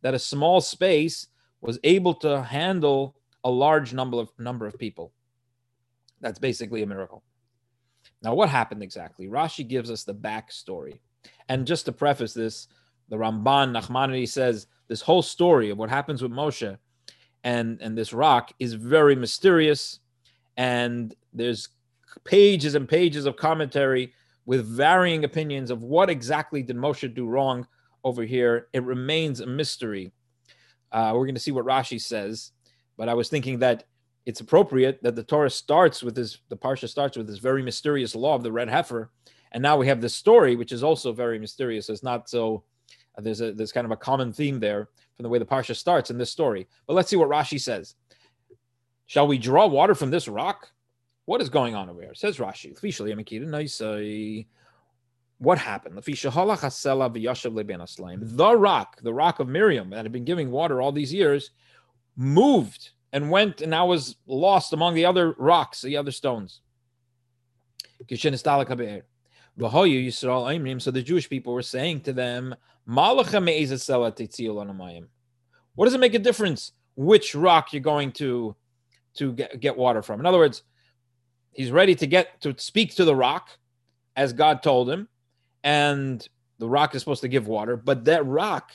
that 0.00 0.14
a 0.14 0.18
small 0.18 0.62
space 0.62 1.26
was 1.60 1.78
able 1.84 2.14
to 2.14 2.42
handle 2.42 3.14
a 3.44 3.50
large 3.50 3.92
number 3.92 4.18
of 4.18 4.32
number 4.38 4.66
of 4.66 4.78
people. 4.78 5.12
That's 6.22 6.38
basically 6.38 6.82
a 6.82 6.86
miracle. 6.86 7.22
Now, 8.22 8.34
what 8.34 8.48
happened 8.48 8.82
exactly? 8.82 9.26
Rashi 9.26 9.68
gives 9.68 9.90
us 9.90 10.02
the 10.02 10.14
backstory. 10.14 11.00
And 11.50 11.66
just 11.66 11.84
to 11.84 11.92
preface 11.92 12.32
this, 12.32 12.68
the 13.10 13.16
Ramban 13.16 13.78
Nachmanides 13.78 14.30
says 14.30 14.66
this 14.88 15.02
whole 15.02 15.20
story 15.20 15.68
of 15.68 15.76
what 15.76 15.90
happens 15.90 16.22
with 16.22 16.32
Moshe 16.32 16.78
and, 17.44 17.82
and 17.82 17.98
this 17.98 18.14
rock 18.14 18.54
is 18.58 18.72
very 18.72 19.14
mysterious. 19.14 20.00
And 20.56 21.14
there's 21.34 21.68
pages 22.24 22.74
and 22.74 22.88
pages 22.88 23.26
of 23.26 23.36
commentary 23.36 24.12
with 24.46 24.66
varying 24.66 25.24
opinions 25.24 25.70
of 25.70 25.82
what 25.82 26.08
exactly 26.08 26.62
did 26.62 26.76
Moshe 26.76 27.12
do 27.14 27.26
wrong 27.26 27.66
over 28.04 28.22
here. 28.22 28.68
It 28.72 28.84
remains 28.84 29.40
a 29.40 29.46
mystery. 29.46 30.12
Uh, 30.92 31.12
we're 31.14 31.26
going 31.26 31.34
to 31.34 31.40
see 31.40 31.50
what 31.50 31.66
Rashi 31.66 32.00
says, 32.00 32.52
but 32.96 33.08
I 33.08 33.14
was 33.14 33.28
thinking 33.28 33.58
that 33.58 33.84
it's 34.24 34.40
appropriate 34.40 35.02
that 35.02 35.14
the 35.14 35.22
Torah 35.22 35.50
starts 35.50 36.02
with 36.02 36.14
this, 36.14 36.38
the 36.48 36.56
Parsha 36.56 36.88
starts 36.88 37.16
with 37.16 37.26
this 37.26 37.38
very 37.38 37.62
mysterious 37.62 38.14
law 38.14 38.34
of 38.34 38.42
the 38.42 38.52
red 38.52 38.68
heifer. 38.68 39.10
And 39.52 39.62
now 39.62 39.76
we 39.76 39.86
have 39.86 40.00
this 40.00 40.14
story, 40.14 40.56
which 40.56 40.72
is 40.72 40.82
also 40.82 41.12
very 41.12 41.38
mysterious. 41.38 41.88
It's 41.88 42.02
not 42.02 42.28
so, 42.28 42.64
uh, 43.16 43.22
there's 43.22 43.40
a, 43.40 43.52
there's 43.52 43.72
kind 43.72 43.84
of 43.84 43.92
a 43.92 43.96
common 43.96 44.32
theme 44.32 44.58
there 44.58 44.88
from 45.16 45.22
the 45.22 45.28
way 45.28 45.38
the 45.38 45.46
Parsha 45.46 45.74
starts 45.74 46.10
in 46.10 46.18
this 46.18 46.30
story. 46.30 46.66
But 46.86 46.94
let's 46.94 47.08
see 47.08 47.16
what 47.16 47.28
Rashi 47.28 47.60
says. 47.60 47.94
Shall 49.06 49.28
we 49.28 49.38
draw 49.38 49.66
water 49.66 49.94
from 49.94 50.10
this 50.10 50.26
rock? 50.28 50.70
What 51.26 51.42
is 51.42 51.48
going 51.48 51.74
on 51.74 51.90
over 51.90 52.00
here? 52.00 52.14
Says 52.14 52.38
Rashi. 52.38 52.74
What 55.38 55.58
happened? 55.58 55.98
The 58.36 58.56
rock, 58.56 58.96
the 59.02 59.12
rock 59.12 59.40
of 59.40 59.48
Miriam 59.48 59.90
that 59.90 60.04
had 60.04 60.12
been 60.12 60.24
giving 60.24 60.50
water 60.50 60.80
all 60.80 60.92
these 60.92 61.12
years, 61.12 61.50
moved 62.16 62.90
and 63.12 63.30
went 63.30 63.60
and 63.60 63.70
now 63.70 63.86
was 63.86 64.16
lost 64.26 64.72
among 64.72 64.94
the 64.94 65.04
other 65.04 65.32
rocks, 65.32 65.82
the 65.82 65.96
other 65.96 66.10
stones. 66.12 66.62
So 67.98 68.06
the 70.90 71.02
Jewish 71.04 71.28
people 71.28 71.52
were 71.52 71.62
saying 71.62 72.00
to 72.02 72.12
them, 72.12 72.54
What 72.86 73.24
does 75.84 75.94
it 75.94 76.00
make 76.00 76.14
a 76.14 76.18
difference 76.18 76.72
which 76.94 77.34
rock 77.34 77.72
you're 77.72 77.82
going 77.82 78.12
to, 78.12 78.54
to 79.14 79.32
get, 79.32 79.60
get 79.60 79.76
water 79.76 80.02
from? 80.02 80.20
In 80.20 80.26
other 80.26 80.38
words, 80.38 80.62
he's 81.56 81.70
ready 81.70 81.94
to 81.94 82.06
get 82.06 82.40
to 82.42 82.54
speak 82.58 82.94
to 82.96 83.04
the 83.04 83.16
rock 83.16 83.50
as 84.14 84.32
God 84.32 84.62
told 84.62 84.88
him, 84.88 85.08
and 85.64 86.26
the 86.58 86.68
rock 86.68 86.94
is 86.94 87.02
supposed 87.02 87.22
to 87.22 87.28
give 87.28 87.48
water, 87.48 87.76
but 87.76 88.04
that 88.04 88.24
rock 88.26 88.70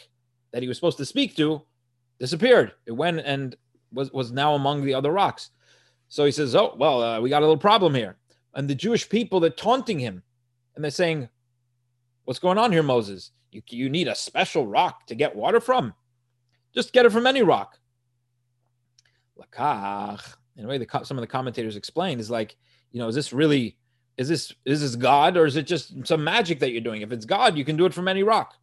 that 0.51 0.61
he 0.61 0.67
was 0.67 0.77
supposed 0.77 0.97
to 0.97 1.05
speak 1.05 1.35
to 1.37 1.61
disappeared. 2.19 2.73
It 2.85 2.91
went 2.91 3.21
and 3.25 3.55
was, 3.91 4.11
was 4.11 4.31
now 4.31 4.53
among 4.53 4.83
the 4.83 4.93
other 4.93 5.11
rocks. 5.11 5.49
So 6.09 6.25
he 6.25 6.31
says, 6.31 6.55
Oh, 6.55 6.75
well, 6.77 7.01
uh, 7.01 7.21
we 7.21 7.29
got 7.29 7.41
a 7.41 7.45
little 7.45 7.57
problem 7.57 7.95
here. 7.95 8.17
And 8.53 8.69
the 8.69 8.75
Jewish 8.75 9.07
people, 9.09 9.39
they're 9.39 9.49
taunting 9.49 9.97
him 9.97 10.21
and 10.75 10.83
they're 10.83 10.91
saying, 10.91 11.29
What's 12.25 12.39
going 12.39 12.57
on 12.57 12.71
here, 12.71 12.83
Moses? 12.83 13.31
You, 13.51 13.61
you 13.69 13.89
need 13.89 14.07
a 14.07 14.15
special 14.15 14.67
rock 14.67 15.07
to 15.07 15.15
get 15.15 15.35
water 15.35 15.59
from. 15.59 15.93
Just 16.73 16.93
get 16.93 17.05
it 17.05 17.11
from 17.11 17.27
any 17.27 17.41
rock. 17.41 17.79
Lakach. 19.39 20.35
In 20.57 20.65
a 20.65 20.67
way, 20.67 20.77
the, 20.77 20.87
some 21.03 21.17
of 21.17 21.21
the 21.21 21.27
commentators 21.27 21.75
explain 21.75 22.19
is 22.19 22.29
like, 22.29 22.55
you 22.91 22.99
know, 22.99 23.07
is 23.07 23.15
this 23.15 23.31
really, 23.31 23.77
is 24.17 24.27
this, 24.27 24.53
is 24.65 24.81
this 24.81 24.95
God 24.95 25.37
or 25.37 25.45
is 25.45 25.55
it 25.55 25.65
just 25.65 26.05
some 26.05 26.23
magic 26.23 26.59
that 26.59 26.71
you're 26.71 26.81
doing? 26.81 27.01
If 27.01 27.11
it's 27.11 27.25
God, 27.25 27.57
you 27.57 27.65
can 27.65 27.77
do 27.77 27.85
it 27.85 27.93
from 27.93 28.07
any 28.07 28.23
rock. 28.23 28.55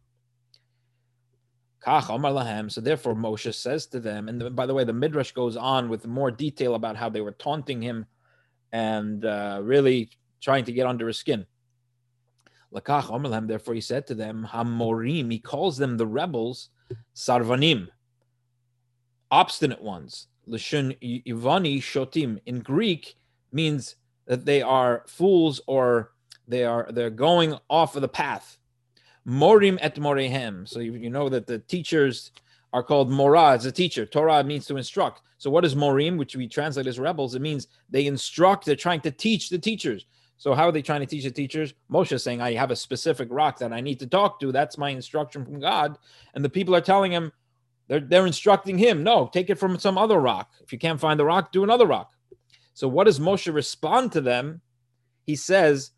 So 1.85 2.81
therefore, 2.81 3.15
Moshe 3.15 3.53
says 3.55 3.87
to 3.87 3.99
them, 3.99 4.27
and 4.29 4.41
the, 4.41 4.49
by 4.49 4.65
the 4.65 4.73
way, 4.73 4.83
the 4.83 4.93
Midrash 4.93 5.31
goes 5.31 5.55
on 5.55 5.89
with 5.89 6.05
more 6.05 6.29
detail 6.29 6.75
about 6.75 6.97
how 6.97 7.09
they 7.09 7.21
were 7.21 7.31
taunting 7.31 7.81
him 7.81 8.05
and 8.71 9.25
uh, 9.25 9.59
really 9.63 10.09
trying 10.41 10.65
to 10.65 10.71
get 10.71 10.85
under 10.85 11.07
his 11.07 11.17
skin. 11.17 11.45
Therefore, 12.71 13.73
he 13.73 13.81
said 13.81 14.05
to 14.07 14.13
them, 14.13 14.47
Hamorim, 14.51 15.31
he 15.31 15.39
calls 15.39 15.77
them 15.77 15.97
the 15.97 16.05
rebels, 16.05 16.69
Sarvanim, 17.15 17.87
obstinate 19.31 19.81
ones. 19.81 20.27
Lishun 20.49 20.97
Ivani 21.25 21.77
Shotim 21.77 22.39
in 22.45 22.59
Greek 22.59 23.15
means 23.51 23.95
that 24.25 24.45
they 24.45 24.61
are 24.61 25.03
fools 25.07 25.61
or 25.67 26.11
they 26.47 26.63
are 26.63 26.87
they're 26.91 27.09
going 27.09 27.57
off 27.69 27.95
of 27.95 28.01
the 28.01 28.07
path. 28.07 28.57
Morim 29.27 29.77
et 29.81 29.95
morehem. 29.95 30.67
So 30.67 30.79
you, 30.79 30.93
you 30.93 31.09
know 31.09 31.29
that 31.29 31.47
the 31.47 31.59
teachers 31.59 32.31
are 32.73 32.83
called 32.83 33.09
morah 33.09 33.55
as 33.55 33.65
a 33.65 33.71
teacher. 33.71 34.05
Torah 34.05 34.43
means 34.43 34.65
to 34.67 34.77
instruct. 34.77 35.21
So 35.37 35.49
what 35.49 35.65
is 35.65 35.75
morim, 35.75 36.17
which 36.17 36.35
we 36.35 36.47
translate 36.47 36.87
as 36.87 36.99
rebels? 36.99 37.35
It 37.35 37.41
means 37.41 37.67
they 37.89 38.05
instruct, 38.05 38.65
they're 38.65 38.75
trying 38.75 39.01
to 39.01 39.11
teach 39.11 39.49
the 39.49 39.57
teachers. 39.57 40.05
So 40.37 40.53
how 40.53 40.69
are 40.69 40.71
they 40.71 40.81
trying 40.81 41.01
to 41.01 41.05
teach 41.05 41.23
the 41.25 41.31
teachers? 41.31 41.73
Moshe 41.91 42.11
is 42.13 42.23
saying, 42.23 42.41
I 42.41 42.53
have 42.53 42.71
a 42.71 42.75
specific 42.75 43.27
rock 43.31 43.59
that 43.59 43.73
I 43.73 43.81
need 43.81 43.99
to 43.99 44.07
talk 44.07 44.39
to. 44.39 44.51
That's 44.51 44.77
my 44.77 44.89
instruction 44.89 45.43
from 45.43 45.59
God. 45.59 45.97
And 46.33 46.45
the 46.45 46.49
people 46.49 46.75
are 46.75 46.81
telling 46.81 47.11
him, 47.11 47.31
they're, 47.89 47.99
they're 47.99 48.27
instructing 48.27 48.77
him, 48.77 49.03
no, 49.03 49.29
take 49.33 49.49
it 49.49 49.59
from 49.59 49.77
some 49.77 49.97
other 49.97 50.19
rock. 50.19 50.51
If 50.61 50.71
you 50.71 50.79
can't 50.79 50.99
find 50.99 51.19
the 51.19 51.25
rock, 51.25 51.51
do 51.51 51.63
another 51.63 51.87
rock. 51.87 52.11
So 52.73 52.87
what 52.87 53.05
does 53.05 53.19
Moshe 53.19 53.53
respond 53.53 54.13
to 54.13 54.21
them? 54.21 54.61
He 55.25 55.35
says, 55.35 55.91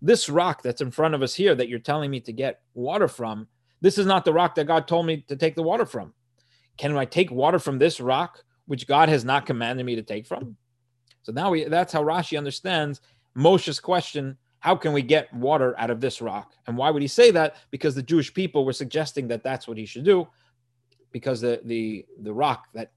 this 0.00 0.28
rock 0.28 0.62
that's 0.62 0.80
in 0.80 0.90
front 0.90 1.14
of 1.14 1.22
us 1.22 1.34
here 1.34 1.54
that 1.54 1.68
you're 1.68 1.78
telling 1.78 2.10
me 2.10 2.20
to 2.20 2.32
get 2.32 2.60
water 2.74 3.08
from, 3.08 3.48
this 3.80 3.98
is 3.98 4.06
not 4.06 4.24
the 4.24 4.32
rock 4.32 4.54
that 4.54 4.68
God 4.68 4.88
told 4.88 5.06
me 5.06 5.24
to 5.28 5.36
take 5.36 5.56
the 5.56 5.62
water 5.62 5.84
from. 5.84 6.14
Can 6.78 6.96
I 6.96 7.04
take 7.04 7.30
water 7.30 7.58
from 7.58 7.78
this 7.78 8.00
rock, 8.00 8.44
which 8.66 8.86
God 8.86 9.08
has 9.08 9.24
not 9.24 9.44
commanded 9.44 9.84
me 9.84 9.96
to 9.96 10.02
take 10.02 10.26
from? 10.26 10.56
So 11.24 11.32
now 11.32 11.50
we, 11.50 11.64
that's 11.64 11.92
how 11.92 12.02
Rashi 12.02 12.38
understands 12.38 13.00
Moshe's 13.36 13.80
question 13.80 14.38
how 14.62 14.76
can 14.76 14.92
we 14.92 15.02
get 15.02 15.32
water 15.34 15.74
out 15.76 15.90
of 15.90 16.00
this 16.00 16.22
rock? 16.22 16.52
And 16.68 16.76
why 16.76 16.88
would 16.90 17.02
he 17.02 17.08
say 17.08 17.32
that? 17.32 17.56
Because 17.72 17.96
the 17.96 18.02
Jewish 18.02 18.32
people 18.32 18.64
were 18.64 18.72
suggesting 18.72 19.26
that 19.26 19.42
that's 19.42 19.66
what 19.66 19.76
he 19.76 19.84
should 19.84 20.04
do, 20.04 20.28
because 21.10 21.40
the 21.40 21.60
the 21.64 22.06
the 22.20 22.32
rock 22.32 22.68
that 22.72 22.92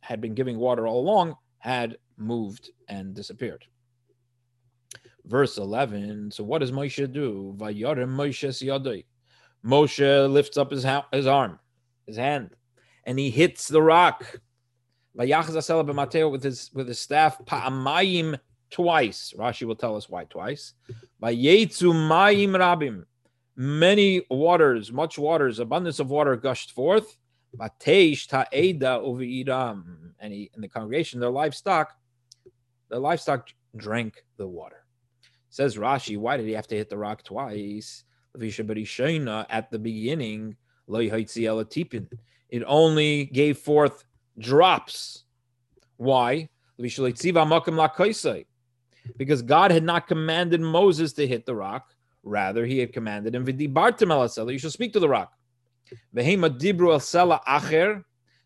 had 0.00 0.22
been 0.22 0.34
giving 0.34 0.56
water 0.58 0.86
all 0.86 1.00
along 1.00 1.36
had 1.58 1.98
moved 2.16 2.70
and 2.88 3.14
disappeared. 3.14 3.66
Verse 5.26 5.58
11. 5.58 6.30
So 6.30 6.42
what 6.42 6.60
does 6.60 6.72
Moshe 6.72 7.12
do? 7.12 7.54
Moshe 7.58 9.04
Moshe 9.64 10.32
lifts 10.32 10.56
up 10.56 10.70
his, 10.70 10.84
ha- 10.84 11.06
his 11.12 11.26
arm, 11.26 11.58
his 12.06 12.16
hand, 12.16 12.50
and 13.04 13.18
he 13.18 13.28
hits 13.30 13.68
the 13.68 13.82
rock. 13.82 14.40
With 15.16 15.28
his 16.42 16.70
with 16.72 16.88
his 16.88 16.98
staff, 16.98 17.38
pa'amayim 17.44 18.38
twice. 18.70 19.32
Rashi 19.38 19.66
will 19.66 19.76
tell 19.76 19.96
us 19.96 20.08
why 20.08 20.24
twice. 20.24 20.74
By 21.20 21.34
Vayetzu 21.34 21.92
mayim 21.92 22.56
rabim. 22.56 23.04
Many 23.56 24.26
waters, 24.30 24.90
much 24.90 25.16
waters, 25.18 25.58
abundance 25.60 26.00
of 26.00 26.10
water 26.10 26.36
gushed 26.36 26.72
forth. 26.72 27.16
Bateish 27.56 28.26
ta'eda 28.26 29.00
uvi'iram. 29.04 30.12
And 30.18 30.32
he, 30.32 30.50
in 30.54 30.60
the 30.60 30.68
congregation, 30.68 31.20
their 31.20 31.30
livestock, 31.30 31.94
their 32.90 32.98
livestock 32.98 33.48
drank 33.76 34.24
the 34.38 34.46
water. 34.46 34.84
Says 35.50 35.76
Rashi, 35.76 36.18
why 36.18 36.36
did 36.36 36.46
he 36.46 36.52
have 36.52 36.66
to 36.66 36.76
hit 36.76 36.90
the 36.90 36.98
rock 36.98 37.22
twice? 37.22 38.02
At 38.34 38.40
the 38.40 39.78
beginning, 39.80 40.56
it 40.88 42.64
only 42.66 43.24
gave 43.26 43.58
forth 43.58 44.04
drops. 44.36 45.24
Why? 45.96 46.48
God 49.44 49.70
had 49.70 49.84
not 49.84 50.08
commanded 50.08 50.60
Moses 50.60 51.12
to 51.14 51.26
hit 51.26 51.46
the 51.46 51.54
rock. 51.54 51.94
Rather, 52.22 52.64
he 52.64 52.78
had 52.78 52.92
commanded 52.92 53.34
him, 53.34 53.46
you 53.46 54.58
should 54.58 54.72
speak 54.72 54.92
to 54.94 55.00
the 55.00 55.08
rock. 55.08 55.32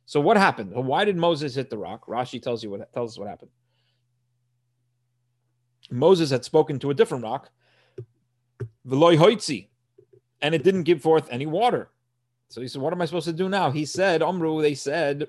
So 0.07 0.21
what 0.21 0.37
happened? 0.37 0.73
Why 0.75 1.05
did 1.05 1.17
Moses 1.17 1.55
hit 1.55 1.71
the 1.71 1.79
rock? 1.79 2.07
Rashi 2.07 2.43
tells 2.43 2.65
you 2.65 2.71
what 2.71 2.93
tells 2.93 3.13
us 3.13 3.19
what 3.19 3.29
happened. 3.29 3.51
Moses 5.91 6.31
had 6.31 6.45
spoken 6.45 6.79
to 6.81 6.91
a 6.91 6.95
different 6.95 7.25
rock, 7.25 7.51
and 10.41 10.55
it 10.55 10.63
didn't 10.65 10.83
give 10.83 11.01
forth 11.01 11.29
any 11.31 11.47
water. 11.47 11.91
So 12.49 12.61
he 12.61 12.69
said, 12.69 12.83
What 12.83 12.93
am 12.93 13.03
I 13.03 13.05
supposed 13.05 13.27
to 13.27 13.33
do 13.33 13.49
now? 13.49 13.71
He 13.71 13.85
said, 13.85 14.21
Omru, 14.21 14.61
they 14.61 14.75
said, 14.75 15.29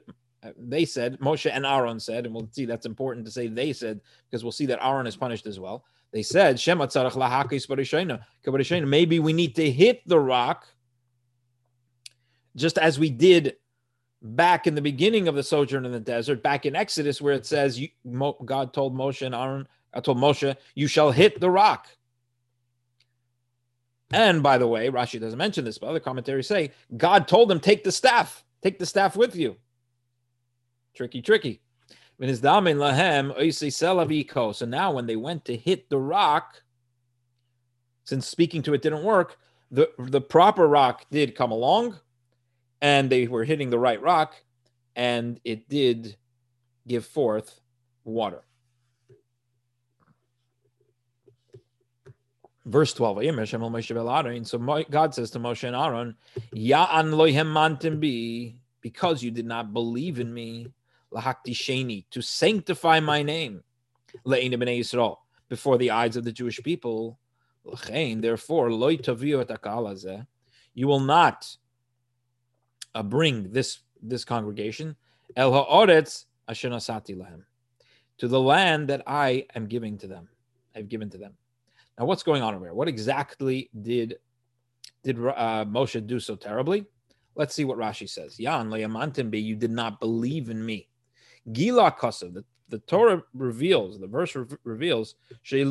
they 0.58 0.86
said, 0.86 1.20
Moshe 1.20 1.50
and 1.52 1.66
Aaron 1.66 2.00
said, 2.00 2.26
and 2.26 2.34
we'll 2.34 2.50
see 2.52 2.66
that's 2.66 2.86
important 2.86 3.26
to 3.26 3.32
say 3.32 3.48
they 3.48 3.74
said, 3.74 4.00
because 4.30 4.44
we'll 4.44 4.52
see 4.52 4.66
that 4.68 4.84
Aaron 4.84 5.08
is 5.08 5.16
punished 5.16 5.46
as 5.46 5.60
well. 5.60 5.84
They 6.12 6.24
said, 6.24 6.60
Maybe 8.88 9.20
we 9.20 9.34
need 9.34 9.56
to 9.56 9.72
hit 9.72 10.08
the 10.08 10.20
rock 10.20 10.68
just 12.56 12.78
as 12.78 12.98
we 12.98 13.10
did 13.10 13.58
back 14.22 14.68
in 14.68 14.76
the 14.76 14.82
beginning 14.82 15.28
of 15.28 15.36
the 15.36 15.44
sojourn 15.44 15.86
in 15.86 15.92
the 15.92 16.00
desert, 16.00 16.42
back 16.42 16.66
in 16.66 16.76
Exodus, 16.76 17.22
where 17.22 17.34
it 17.34 17.46
says 17.46 17.80
God 18.46 18.74
told 18.74 18.96
Moshe 18.96 19.26
and 19.26 19.36
Aaron, 19.36 19.68
I 19.94 20.02
told 20.02 20.18
Moshe, 20.18 20.56
you 20.76 20.88
shall 20.88 21.12
hit 21.12 21.40
the 21.40 21.50
rock. 21.50 21.88
And 24.12 24.42
by 24.42 24.58
the 24.58 24.68
way, 24.68 24.90
Rashi 24.90 25.20
doesn't 25.20 25.38
mention 25.38 25.64
this, 25.64 25.78
but 25.78 25.88
other 25.88 26.00
commentaries 26.00 26.48
say 26.48 26.72
God 26.98 27.28
told 27.28 27.50
them, 27.50 27.60
take 27.60 27.84
the 27.84 27.92
staff, 27.92 28.44
take 28.64 28.80
the 28.80 28.86
staff 28.86 29.16
with 29.16 29.36
you. 29.36 29.56
Tricky, 31.00 31.22
tricky. 31.22 31.62
So 32.22 32.28
now 34.66 34.92
when 34.92 35.06
they 35.06 35.16
went 35.16 35.46
to 35.46 35.56
hit 35.56 35.90
the 35.90 35.98
rock, 35.98 36.62
since 38.04 38.28
speaking 38.28 38.62
to 38.64 38.74
it 38.74 38.82
didn't 38.82 39.04
work, 39.04 39.38
the, 39.72 39.90
the 39.98 40.20
proper 40.20 40.68
rock 40.68 41.06
did 41.10 41.36
come 41.36 41.54
along 41.54 41.98
and 42.82 43.10
they 43.10 43.28
were 43.28 43.46
hitting 43.46 43.70
the 43.70 43.80
right 43.80 44.02
rock 44.02 44.36
and 44.94 45.40
it 45.46 45.70
did 45.70 46.18
give 46.86 47.06
forth 47.06 47.62
water. 48.04 48.44
Verse 52.66 52.92
12, 52.92 53.24
so 53.24 54.84
God 54.92 55.16
says 55.16 55.32
to 55.32 55.40
Moshe 55.40 55.64
and 55.64 55.78
Aaron, 55.78 56.18
Ya'an 56.54 57.14
lohem 57.14 58.54
because 58.82 59.24
you 59.24 59.32
did 59.32 59.46
not 59.46 59.72
believe 59.72 60.20
in 60.20 60.34
me, 60.34 60.68
to 61.12 62.22
sanctify 62.22 63.00
my 63.00 63.24
name, 63.24 63.64
before 65.50 65.78
the 65.78 65.92
eyes 65.92 66.16
of 66.16 66.24
the 66.24 66.32
Jewish 66.32 66.62
people. 66.64 67.20
Therefore, 67.88 68.70
you 70.74 70.88
will 70.88 71.00
not 71.00 71.58
uh, 72.96 73.04
bring 73.04 73.52
this 73.52 73.80
this 74.02 74.24
congregation 74.24 74.96
el 75.36 75.52
to 78.18 78.28
the 78.28 78.40
land 78.40 78.88
that 78.90 79.02
I 79.08 79.46
am 79.56 79.68
giving 79.68 79.98
to 79.98 80.08
them. 80.08 80.30
I've 80.76 80.90
given 80.90 81.10
to 81.10 81.18
them. 81.18 81.34
Now, 81.98 82.06
what's 82.06 82.24
going 82.24 82.42
on 82.42 82.56
over 82.56 82.66
here? 82.66 82.74
What 82.74 82.88
exactly 82.88 83.70
did 83.82 84.18
did 85.04 85.18
uh, 85.18 85.66
Moshe 85.66 86.06
do 86.06 86.20
so 86.20 86.36
terribly? 86.36 86.86
Let's 87.36 87.56
see 87.56 87.66
what 87.66 87.78
Rashi 87.78 88.10
says. 88.10 88.40
Yan 88.40 88.70
leyamantim 88.70 89.42
you 89.42 89.56
did 89.56 89.72
not 89.72 90.00
believe 90.00 90.50
in 90.50 90.66
me. 90.66 90.90
Gila 91.52 91.92
kasav, 91.92 92.34
the, 92.34 92.44
the 92.70 92.80
Torah 92.80 93.24
reveals, 93.34 94.00
the 94.00 94.08
verse 94.08 94.36
re- 94.36 94.46
reveals, 94.64 95.16
if 95.52 95.68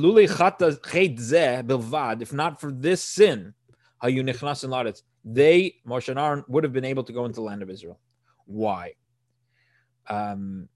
not 2.32 2.60
for 2.60 2.72
this 2.72 3.02
sin, 3.02 3.54
they, 5.24 5.74
Moshe 5.86 6.08
and 6.08 6.18
Aaron, 6.18 6.44
would 6.48 6.64
have 6.64 6.72
been 6.72 6.84
able 6.84 7.04
to 7.04 7.12
go 7.12 7.24
into 7.24 7.36
the 7.36 7.42
land 7.42 7.62
of 7.62 7.70
Israel. 7.70 8.00
Why? 8.46 8.94
Um, 10.08 10.68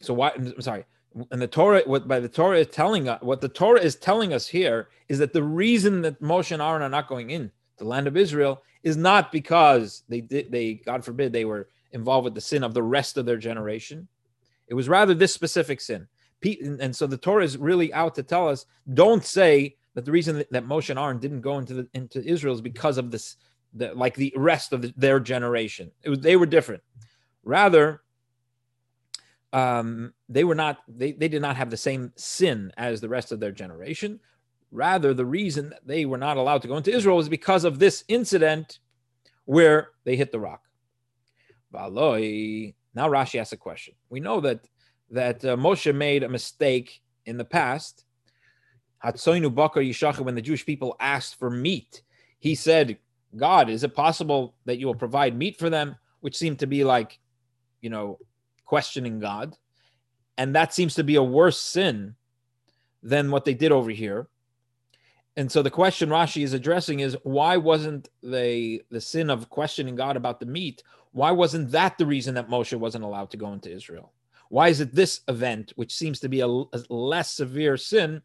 so 0.00 0.14
why? 0.14 0.30
I'm 0.30 0.60
sorry. 0.60 0.84
And 1.30 1.40
the 1.40 1.46
Torah, 1.46 1.82
what 1.86 2.08
by 2.08 2.20
the 2.20 2.28
Torah 2.28 2.58
is 2.58 2.66
telling 2.68 3.08
us, 3.08 3.22
what 3.22 3.40
the 3.40 3.48
Torah 3.48 3.80
is 3.80 3.96
telling 3.96 4.32
us 4.32 4.46
here 4.46 4.88
is 5.08 5.18
that 5.18 5.32
the 5.32 5.42
reason 5.42 6.02
that 6.02 6.20
Moshe 6.20 6.52
and 6.52 6.60
Aaron 6.62 6.82
are 6.82 6.88
not 6.88 7.08
going 7.08 7.30
in 7.30 7.50
the 7.78 7.84
land 7.84 8.06
of 8.06 8.16
Israel 8.16 8.62
is 8.82 8.96
not 8.96 9.32
because 9.32 10.02
they 10.08 10.20
did, 10.20 10.50
they, 10.50 10.74
God 10.74 11.04
forbid, 11.04 11.32
they 11.32 11.44
were 11.44 11.68
involved 11.94 12.24
with 12.24 12.34
the 12.34 12.40
sin 12.40 12.62
of 12.62 12.74
the 12.74 12.82
rest 12.82 13.16
of 13.16 13.24
their 13.24 13.38
generation. 13.38 14.08
It 14.68 14.74
was 14.74 14.88
rather 14.88 15.14
this 15.14 15.32
specific 15.32 15.80
sin. 15.80 16.06
And 16.60 16.94
so 16.94 17.06
the 17.06 17.16
Torah 17.16 17.44
is 17.44 17.56
really 17.56 17.90
out 17.94 18.14
to 18.16 18.22
tell 18.22 18.48
us: 18.48 18.66
don't 18.92 19.24
say 19.24 19.76
that 19.94 20.04
the 20.04 20.12
reason 20.12 20.44
that 20.50 20.66
Moshe 20.66 20.90
and 20.90 20.98
Aaron 20.98 21.18
didn't 21.18 21.40
go 21.40 21.58
into 21.58 21.74
the, 21.74 21.88
into 21.94 22.22
Israel 22.22 22.54
is 22.54 22.60
because 22.60 22.98
of 22.98 23.10
this, 23.10 23.36
the, 23.72 23.94
like 23.94 24.14
the 24.14 24.32
rest 24.36 24.72
of 24.72 24.82
the, 24.82 24.92
their 24.96 25.20
generation. 25.20 25.90
Was 26.06 26.20
they 26.20 26.36
were 26.36 26.44
different. 26.46 26.82
Rather, 27.44 28.02
um, 29.54 30.12
they 30.28 30.44
were 30.44 30.54
not 30.54 30.80
they, 30.86 31.12
they 31.12 31.28
did 31.28 31.40
not 31.40 31.56
have 31.56 31.70
the 31.70 31.76
same 31.78 32.12
sin 32.16 32.72
as 32.76 33.00
the 33.00 33.08
rest 33.08 33.32
of 33.32 33.40
their 33.40 33.52
generation. 33.52 34.20
Rather, 34.70 35.14
the 35.14 35.24
reason 35.24 35.70
that 35.70 35.86
they 35.86 36.04
were 36.04 36.18
not 36.18 36.36
allowed 36.36 36.60
to 36.62 36.68
go 36.68 36.76
into 36.76 36.92
Israel 36.92 37.16
was 37.16 37.28
because 37.28 37.64
of 37.64 37.78
this 37.78 38.04
incident 38.08 38.80
where 39.44 39.90
they 40.04 40.16
hit 40.16 40.32
the 40.32 40.40
rock. 40.40 40.62
Now 41.74 43.08
Rashi 43.08 43.40
asks 43.40 43.52
a 43.52 43.56
question. 43.56 43.94
We 44.08 44.20
know 44.20 44.40
that 44.40 44.68
that 45.10 45.44
uh, 45.44 45.56
Moshe 45.56 45.94
made 45.94 46.22
a 46.22 46.28
mistake 46.28 47.02
in 47.26 47.36
the 47.36 47.44
past. 47.44 48.04
Hatsoinu 49.04 49.54
Bakar 49.54 49.82
Yishacha, 49.82 50.20
when 50.20 50.34
the 50.34 50.42
Jewish 50.42 50.64
people 50.64 50.96
asked 50.98 51.38
for 51.38 51.50
meat, 51.50 52.02
he 52.38 52.54
said, 52.54 52.98
God, 53.36 53.68
is 53.68 53.84
it 53.84 53.94
possible 53.94 54.54
that 54.64 54.78
you 54.78 54.86
will 54.86 54.94
provide 54.94 55.36
meat 55.36 55.58
for 55.58 55.68
them? 55.68 55.96
Which 56.20 56.36
seemed 56.36 56.58
to 56.60 56.66
be 56.66 56.84
like, 56.84 57.18
you 57.82 57.90
know, 57.90 58.18
questioning 58.64 59.18
God. 59.18 59.56
And 60.38 60.54
that 60.54 60.72
seems 60.72 60.94
to 60.94 61.04
be 61.04 61.16
a 61.16 61.22
worse 61.22 61.60
sin 61.60 62.14
than 63.02 63.30
what 63.30 63.44
they 63.44 63.54
did 63.54 63.72
over 63.72 63.90
here. 63.90 64.28
And 65.36 65.50
so 65.50 65.62
the 65.62 65.70
question 65.70 66.08
Rashi 66.10 66.44
is 66.44 66.52
addressing 66.52 67.00
is 67.00 67.16
why 67.24 67.56
wasn't 67.56 68.08
the 68.22 68.82
the 68.90 69.00
sin 69.00 69.30
of 69.30 69.50
questioning 69.50 69.96
God 69.96 70.16
about 70.16 70.40
the 70.40 70.46
meat? 70.46 70.82
Why 71.12 71.30
wasn't 71.30 71.70
that 71.72 71.98
the 71.98 72.06
reason 72.06 72.34
that 72.34 72.48
Moshe 72.48 72.76
wasn't 72.78 73.04
allowed 73.04 73.30
to 73.30 73.36
go 73.36 73.52
into 73.52 73.72
Israel? 73.72 74.12
Why 74.48 74.68
is 74.68 74.80
it 74.80 74.94
this 74.94 75.20
event, 75.28 75.72
which 75.76 75.94
seems 75.94 76.20
to 76.20 76.28
be 76.28 76.40
a, 76.40 76.46
a 76.46 76.80
less 76.88 77.32
severe 77.32 77.76
sin, 77.76 78.22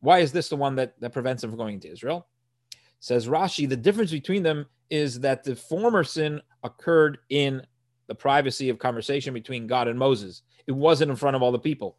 why 0.00 0.18
is 0.18 0.32
this 0.32 0.48
the 0.48 0.56
one 0.56 0.76
that, 0.76 1.00
that 1.00 1.12
prevents 1.12 1.42
him 1.42 1.50
from 1.50 1.58
going 1.58 1.74
into 1.74 1.90
Israel? 1.90 2.26
Says 3.00 3.26
Rashi, 3.26 3.68
the 3.68 3.76
difference 3.76 4.10
between 4.10 4.42
them 4.42 4.66
is 4.90 5.20
that 5.20 5.42
the 5.42 5.56
former 5.56 6.04
sin 6.04 6.40
occurred 6.62 7.18
in 7.30 7.62
the 8.06 8.14
privacy 8.14 8.68
of 8.68 8.78
conversation 8.78 9.32
between 9.32 9.66
God 9.66 9.88
and 9.88 9.98
Moses. 9.98 10.42
It 10.66 10.72
wasn't 10.72 11.10
in 11.10 11.16
front 11.16 11.36
of 11.36 11.42
all 11.42 11.52
the 11.52 11.58
people. 11.58 11.96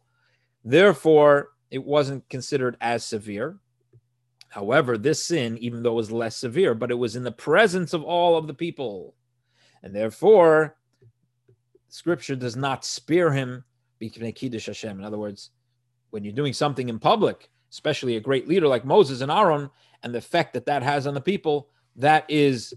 Therefore, 0.64 1.50
it 1.70 1.82
wasn't 1.82 2.28
considered 2.28 2.76
as 2.80 3.04
severe. 3.04 3.58
However, 4.54 4.96
this 4.96 5.20
sin, 5.20 5.58
even 5.58 5.82
though 5.82 5.90
it 5.90 5.96
was 5.96 6.12
less 6.12 6.36
severe, 6.36 6.74
but 6.74 6.92
it 6.92 6.94
was 6.94 7.16
in 7.16 7.24
the 7.24 7.32
presence 7.32 7.92
of 7.92 8.04
all 8.04 8.36
of 8.36 8.46
the 8.46 8.54
people. 8.54 9.16
And 9.82 9.92
therefore, 9.92 10.76
scripture 11.88 12.36
does 12.36 12.54
not 12.54 12.84
spare 12.84 13.32
him 13.32 13.64
In 14.00 15.04
other 15.04 15.18
words, 15.18 15.50
when 16.10 16.22
you're 16.22 16.32
doing 16.32 16.52
something 16.52 16.88
in 16.88 17.00
public, 17.00 17.50
especially 17.72 18.14
a 18.14 18.20
great 18.20 18.46
leader 18.46 18.68
like 18.68 18.84
Moses 18.84 19.22
and 19.22 19.32
Aaron, 19.32 19.70
and 20.04 20.14
the 20.14 20.18
effect 20.18 20.54
that 20.54 20.66
that 20.66 20.84
has 20.84 21.08
on 21.08 21.14
the 21.14 21.20
people, 21.20 21.68
that 21.96 22.24
is 22.28 22.72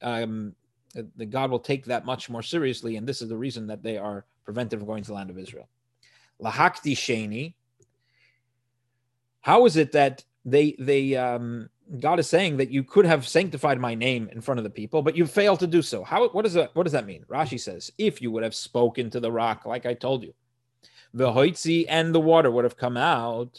um, 0.00 0.54
that 0.94 1.28
God 1.28 1.50
will 1.50 1.58
take 1.58 1.84
that 1.84 2.06
much 2.06 2.30
more 2.30 2.42
seriously, 2.42 2.96
and 2.96 3.06
this 3.06 3.20
is 3.20 3.28
the 3.28 3.36
reason 3.36 3.66
that 3.66 3.82
they 3.82 3.98
are 3.98 4.24
prevented 4.46 4.78
from 4.78 4.86
going 4.86 5.02
to 5.02 5.08
the 5.08 5.14
land 5.14 5.28
of 5.28 5.38
Israel. 5.38 5.68
Lahakti 6.40 6.94
sheni. 6.94 7.52
How 9.42 9.66
is 9.66 9.76
it 9.76 9.92
that 9.92 10.24
they 10.44 10.76
they 10.78 11.16
um, 11.16 11.68
God 11.98 12.18
is 12.18 12.28
saying 12.28 12.56
that 12.58 12.70
you 12.70 12.84
could 12.84 13.04
have 13.04 13.26
sanctified 13.26 13.78
my 13.80 13.94
name 13.94 14.28
in 14.32 14.40
front 14.40 14.58
of 14.58 14.64
the 14.64 14.70
people, 14.70 15.02
but 15.02 15.16
you 15.16 15.26
failed 15.26 15.60
to 15.60 15.66
do 15.66 15.82
so? 15.82 16.04
How 16.04 16.28
what 16.28 16.42
does 16.42 16.54
that 16.54 16.74
what 16.74 16.84
does 16.84 16.92
that 16.92 17.06
mean? 17.06 17.24
Rashi 17.28 17.58
says, 17.58 17.90
if 17.98 18.22
you 18.22 18.30
would 18.30 18.42
have 18.42 18.54
spoken 18.54 19.10
to 19.10 19.20
the 19.20 19.32
rock, 19.32 19.66
like 19.66 19.86
I 19.86 19.94
told 19.94 20.22
you, 20.22 20.34
the 21.14 21.30
hoitzi 21.30 21.86
and 21.88 22.14
the 22.14 22.20
water 22.20 22.50
would 22.50 22.64
have 22.64 22.76
come 22.76 22.96
out. 22.96 23.58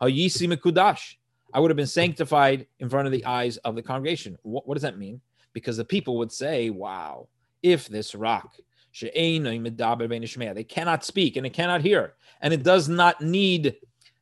Mekudash. 0.00 1.16
I 1.54 1.60
would 1.60 1.70
have 1.70 1.76
been 1.76 1.86
sanctified 1.86 2.66
in 2.78 2.88
front 2.88 3.06
of 3.06 3.12
the 3.12 3.26
eyes 3.26 3.58
of 3.58 3.74
the 3.74 3.82
congregation. 3.82 4.38
What, 4.42 4.66
what 4.66 4.74
does 4.74 4.82
that 4.82 4.98
mean? 4.98 5.20
because 5.52 5.76
the 5.76 5.84
people 5.84 6.16
would 6.18 6.32
say, 6.32 6.70
wow, 6.70 7.28
if 7.62 7.88
this 7.88 8.14
rock, 8.14 8.56
they 9.00 10.64
cannot 10.68 11.04
speak 11.04 11.36
and 11.36 11.46
it 11.46 11.52
cannot 11.52 11.82
hear, 11.82 12.14
and 12.40 12.52
it 12.52 12.62
does 12.62 12.88
not 12.88 13.20
need 13.20 13.76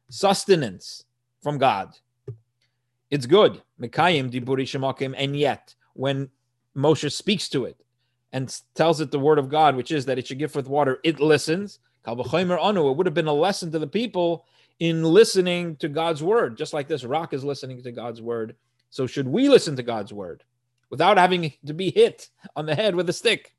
sustenance 0.09 1.05
from 1.43 1.59
God. 1.59 1.95
It's 3.11 3.27
good. 3.27 3.61
And 3.81 5.37
yet, 5.37 5.75
when 5.95 6.29
Moshe 6.77 7.13
speaks 7.13 7.49
to 7.49 7.65
it 7.65 7.83
and 8.33 8.61
tells 8.75 9.01
it 9.01 9.11
the 9.11 9.19
word 9.19 9.39
of 9.39 9.49
God, 9.49 9.75
which 9.75 9.91
is 9.91 10.07
that 10.07 10.19
it 10.19 10.27
should 10.27 10.39
give 10.39 10.53
forth 10.53 10.69
water, 10.69 11.01
it 11.03 11.19
listens. 11.21 11.81
It 12.07 12.17
would 12.17 13.07
have 13.07 13.15
been 13.15 13.27
a 13.27 13.33
lesson 13.33 13.73
to 13.73 13.79
the 13.79 13.87
people 13.87 14.47
in 14.79 15.03
listening 15.03 15.77
to 15.77 15.89
God's 15.89 16.23
word, 16.23 16.57
just 16.57 16.73
like 16.73 16.89
this 16.89 17.05
rock 17.05 17.35
is 17.35 17.45
listening 17.45 17.83
to 17.83 17.93
God's 17.93 18.23
word. 18.23 18.57
So, 18.91 19.07
should 19.07 19.29
we 19.29 19.49
listen 19.49 19.77
to 19.77 19.83
God's 19.83 20.13
word? 20.13 20.43
without 20.91 21.17
having 21.17 21.53
to 21.65 21.73
be 21.73 21.91
hit 21.91 22.29
on 22.57 22.67
the 22.67 22.75
head 22.75 22.95
with 22.95 23.09
a 23.09 23.13
stick. 23.13 23.55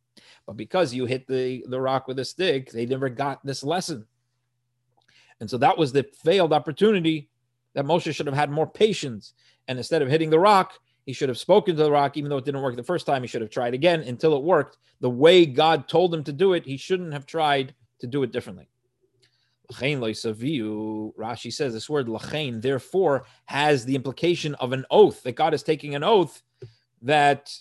But 0.45 0.57
because 0.57 0.93
you 0.93 1.05
hit 1.05 1.27
the, 1.27 1.63
the 1.67 1.79
rock 1.79 2.07
with 2.07 2.19
a 2.19 2.25
stick, 2.25 2.71
they 2.71 2.85
never 2.85 3.09
got 3.09 3.43
this 3.45 3.63
lesson. 3.63 4.05
And 5.39 5.49
so 5.49 5.57
that 5.57 5.77
was 5.77 5.91
the 5.91 6.03
failed 6.23 6.53
opportunity 6.53 7.29
that 7.73 7.85
Moshe 7.85 8.13
should 8.13 8.27
have 8.27 8.35
had 8.35 8.51
more 8.51 8.67
patience. 8.67 9.33
And 9.67 9.77
instead 9.77 10.01
of 10.01 10.09
hitting 10.09 10.29
the 10.29 10.39
rock, 10.39 10.73
he 11.05 11.13
should 11.13 11.29
have 11.29 11.37
spoken 11.37 11.75
to 11.75 11.83
the 11.83 11.91
rock, 11.91 12.17
even 12.17 12.29
though 12.29 12.37
it 12.37 12.45
didn't 12.45 12.61
work 12.61 12.75
the 12.75 12.83
first 12.83 13.05
time. 13.05 13.23
He 13.23 13.27
should 13.27 13.41
have 13.41 13.49
tried 13.49 13.73
again 13.73 14.01
until 14.01 14.35
it 14.35 14.43
worked. 14.43 14.77
The 14.99 15.09
way 15.09 15.45
God 15.45 15.87
told 15.87 16.13
him 16.13 16.23
to 16.25 16.33
do 16.33 16.53
it, 16.53 16.65
he 16.65 16.77
shouldn't 16.77 17.13
have 17.13 17.25
tried 17.25 17.73
to 17.99 18.07
do 18.07 18.23
it 18.23 18.31
differently. 18.31 18.67
Rashi 19.73 21.53
says 21.53 21.73
this 21.73 21.89
word 21.89 22.07
lachain, 22.09 22.61
therefore, 22.61 23.25
has 23.45 23.85
the 23.85 23.95
implication 23.95 24.53
of 24.55 24.73
an 24.73 24.85
oath 24.91 25.23
that 25.23 25.33
God 25.33 25.53
is 25.53 25.63
taking 25.63 25.95
an 25.95 26.03
oath 26.03 26.41
that 27.01 27.51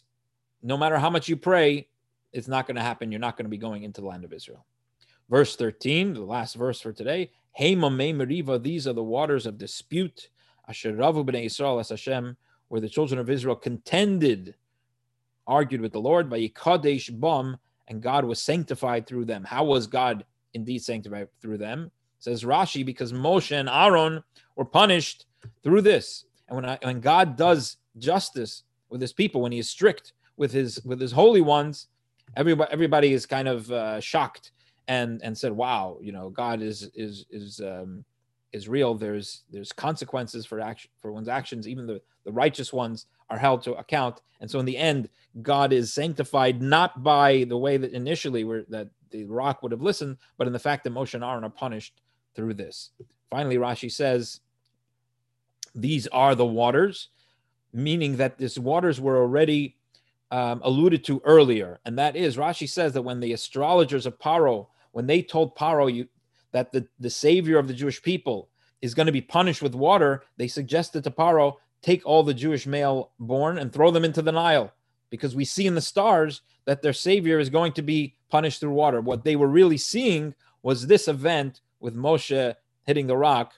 no 0.63 0.77
matter 0.77 0.99
how 0.99 1.09
much 1.09 1.29
you 1.29 1.37
pray, 1.37 1.89
it's 2.33 2.49
not 2.49 2.67
going 2.67 2.77
to 2.77 2.83
happen. 2.83 3.11
You're 3.11 3.21
not 3.21 3.37
going 3.37 3.47
to 3.47 3.51
be 3.51 3.59
going 3.59 3.85
into 3.85 4.01
the 4.01 4.07
land 4.07 4.25
of 4.25 4.33
Israel. 4.33 4.67
Verse 5.29 5.57
13, 5.57 6.15
the 6.15 6.21
last 6.21 6.57
verse 6.57 6.81
for 6.81 6.93
today. 6.93 7.31
These 7.59 8.87
are 8.87 8.93
the 8.93 9.03
waters 9.03 9.47
of 9.47 9.59
dispute. 9.59 10.29
Asheravu 10.69 11.25
b'nei 11.25 11.47
Yisrael 11.47 11.81
as 11.81 11.89
Hashem, 11.89 12.37
where 12.69 12.81
the 12.81 12.89
children 12.89 13.19
of 13.19 13.29
Israel 13.29 13.57
contended, 13.57 14.55
argued 15.47 15.81
with 15.81 15.93
the 15.93 16.01
Lord 16.01 16.31
by 16.31 16.41
Yikadesh 16.41 17.19
Bum, 17.19 17.59
and 17.89 18.01
God 18.01 18.25
was 18.25 18.41
sanctified 18.41 19.07
through 19.07 19.25
them. 19.25 19.43
How 19.45 19.65
was 19.65 19.87
God 19.89 20.25
indeed 20.55 20.83
sanctified 20.83 21.29
through 21.41 21.59
them. 21.59 21.91
Says 22.19 22.45
Rashi, 22.45 22.85
because 22.85 23.13
Moshe 23.13 23.53
and 23.53 23.69
Aaron 23.69 24.23
were 24.57 24.65
punished 24.65 25.27
through 25.63 25.83
this. 25.83 26.25
And 26.49 26.57
when, 26.57 26.67
I, 26.67 26.79
when 26.83 27.01
God 27.01 27.37
does 27.37 27.77
justice 27.99 28.65
with 28.91 29.01
his 29.01 29.13
people, 29.13 29.41
when 29.41 29.53
he 29.53 29.59
is 29.59 29.71
strict 29.71 30.13
with 30.37 30.53
his 30.53 30.83
with 30.85 31.01
his 31.01 31.13
holy 31.13 31.41
ones, 31.41 31.89
everybody 32.37 32.71
everybody 32.73 33.13
is 33.13 33.27
kind 33.27 33.49
of 33.49 33.71
uh, 33.71 34.01
shocked 34.01 34.53
and 34.91 35.23
and 35.23 35.39
said, 35.39 35.53
"Wow, 35.53 35.99
you 36.03 36.11
know, 36.11 36.31
God 36.31 36.61
is 36.61 36.91
is 36.95 37.25
is 37.31 37.61
um, 37.61 38.05
is 38.53 38.69
real. 38.69 38.95
There's 38.95 39.45
there's 39.53 39.73
consequences 39.73 40.45
for 40.45 40.61
action 40.61 40.91
for 41.01 41.13
one's 41.13 41.29
actions. 41.29 41.69
Even 41.69 41.87
the 41.87 42.03
the 42.25 42.33
righteous 42.33 42.73
ones 42.73 43.07
are 43.31 43.39
held 43.39 43.63
to 43.63 43.75
account. 43.75 44.21
And 44.41 44.51
so 44.51 44.59
in 44.59 44.67
the 44.67 44.77
end, 44.77 45.09
God 45.43 45.73
is 45.73 45.95
sanctified 45.95 46.61
not 46.61 47.05
by 47.05 47.45
the 47.45 47.57
way 47.57 47.77
that 47.77 47.93
initially 47.93 48.43
were 48.43 48.65
that 48.69 48.89
the 49.11 49.25
rock 49.27 49.63
would 49.63 49.71
have 49.71 49.81
listened, 49.81 50.17
but 50.37 50.49
in 50.49 50.53
the 50.53 50.59
fact 50.59 50.83
that 50.85 50.93
Moshe 50.93 51.15
and 51.15 51.23
Aaron 51.23 51.45
are 51.45 51.51
punished 51.51 52.01
through 52.35 52.55
this. 52.55 52.91
Finally, 53.31 53.57
Rashi 53.57 53.91
says, 53.91 54.41
these 55.75 56.09
are 56.09 56.35
the 56.35 56.47
waters, 56.47 57.09
meaning 57.73 58.17
that 58.17 58.39
these 58.39 58.59
waters 58.59 59.01
were 59.01 59.19
already 59.19 59.77
um, 60.31 60.61
alluded 60.65 61.05
to 61.05 61.21
earlier. 61.25 61.81
And 61.85 61.99
that 61.99 62.17
is, 62.17 62.37
Rashi 62.37 62.69
says 62.69 62.93
that 62.93 63.03
when 63.03 63.21
the 63.21 63.33
astrologers 63.33 64.07
of 64.07 64.19
Paro, 64.19 64.69
when 64.93 65.07
they 65.07 65.23
told 65.23 65.57
Paro 65.57 65.93
you, 65.93 66.09
that 66.53 66.73
the, 66.73 66.87
the 66.99 67.11
savior 67.11 67.59
of 67.59 67.69
the 67.69 67.75
Jewish 67.75 68.03
people 68.03 68.49
is 68.83 68.95
going 68.95 69.07
to 69.07 69.13
be 69.13 69.21
punished 69.21 69.63
with 69.63 69.75
water, 69.75 70.25
they 70.37 70.49
suggested 70.49 71.05
to 71.05 71.11
Paro, 71.11 71.55
take 71.83 72.05
all 72.05 72.23
the 72.23 72.35
Jewish 72.35 72.67
male 72.67 73.13
born 73.19 73.59
and 73.59 73.73
throw 73.73 73.91
them 73.91 74.05
into 74.05 74.23
the 74.23 74.33
Nile 74.33 74.73
because 75.11 75.35
we 75.35 75.45
see 75.45 75.67
in 75.67 75.75
the 75.75 75.81
stars 75.81 76.43
that 76.65 76.83
their 76.83 76.93
savior 76.93 77.39
is 77.39 77.51
going 77.51 77.73
to 77.73 77.83
be 77.83 78.15
punished 78.31 78.61
through 78.61 78.73
water. 78.73 79.01
What 79.01 79.25
they 79.25 79.37
were 79.37 79.49
really 79.49 79.77
seeing 79.77 80.35
was 80.63 80.87
this 80.87 81.09
event 81.09 81.61
with 81.81 81.97
Moshe 81.97 82.55
hitting 82.85 83.07
the 83.07 83.17
rock, 83.17 83.55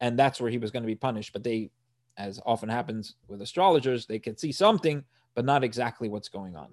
and 0.00 0.18
that's 0.18 0.40
where 0.40 0.50
he 0.50 0.58
was 0.58 0.70
going 0.70 0.82
to 0.82 0.88
be 0.88 0.94
punished. 0.94 1.32
But 1.32 1.44
they, 1.44 1.70
as 2.16 2.40
often 2.44 2.68
happens 2.68 3.14
with 3.28 3.40
astrologers, 3.40 4.06
they 4.06 4.18
can 4.18 4.36
see 4.36 4.52
something, 4.52 5.04
but 5.34 5.44
not 5.44 5.64
exactly 5.64 6.08
what's 6.08 6.28
going 6.28 6.56
on. 6.56 6.68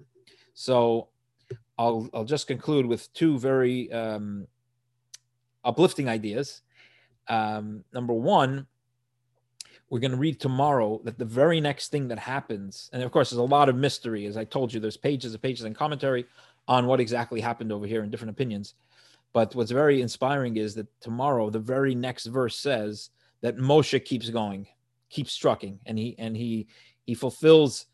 So 0.54 1.08
I'll, 1.78 2.08
I'll 2.12 2.24
just 2.24 2.46
conclude 2.46 2.86
with 2.86 3.12
two 3.12 3.38
very 3.38 3.90
um, 3.92 4.46
uplifting 5.64 6.08
ideas. 6.08 6.62
Um, 7.28 7.84
number 7.92 8.14
one, 8.14 8.66
we're 9.90 10.00
going 10.00 10.10
to 10.10 10.18
read 10.18 10.40
tomorrow 10.40 11.00
that 11.04 11.18
the 11.18 11.24
very 11.24 11.60
next 11.60 11.90
thing 11.90 12.08
that 12.08 12.18
happens, 12.18 12.90
and 12.92 13.02
of 13.02 13.10
course, 13.10 13.30
there's 13.30 13.38
a 13.38 13.42
lot 13.42 13.68
of 13.68 13.76
mystery. 13.76 14.26
As 14.26 14.36
I 14.36 14.44
told 14.44 14.72
you, 14.72 14.80
there's 14.80 14.96
pages 14.96 15.32
and 15.32 15.42
pages 15.42 15.64
and 15.64 15.74
commentary 15.74 16.26
on 16.66 16.86
what 16.86 17.00
exactly 17.00 17.40
happened 17.40 17.72
over 17.72 17.86
here 17.86 18.02
and 18.02 18.10
different 18.10 18.30
opinions. 18.30 18.74
But 19.32 19.54
what's 19.54 19.70
very 19.70 20.02
inspiring 20.02 20.56
is 20.56 20.74
that 20.74 20.88
tomorrow, 21.00 21.48
the 21.48 21.58
very 21.58 21.94
next 21.94 22.26
verse 22.26 22.58
says 22.58 23.10
that 23.40 23.56
Moshe 23.56 24.04
keeps 24.04 24.30
going, 24.30 24.66
keeps 25.10 25.36
trucking, 25.36 25.80
and 25.86 25.98
he 25.98 26.14
and 26.18 26.36
he 26.36 26.66
he 27.04 27.14
fulfills 27.14 27.86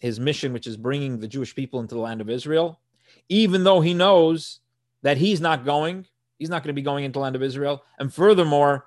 his 0.00 0.18
mission, 0.18 0.52
which 0.52 0.66
is 0.66 0.76
bringing 0.76 1.18
the 1.18 1.28
Jewish 1.28 1.54
people 1.54 1.80
into 1.80 1.94
the 1.94 2.00
land 2.00 2.20
of 2.20 2.30
Israel, 2.30 2.80
even 3.28 3.64
though 3.64 3.80
he 3.80 3.94
knows 3.94 4.60
that 5.02 5.16
he's 5.16 5.40
not 5.40 5.64
going, 5.64 6.06
he's 6.38 6.50
not 6.50 6.62
going 6.62 6.74
to 6.74 6.80
be 6.80 6.82
going 6.82 7.04
into 7.04 7.14
the 7.14 7.20
land 7.20 7.36
of 7.36 7.42
Israel, 7.42 7.82
and 7.98 8.12
furthermore, 8.12 8.86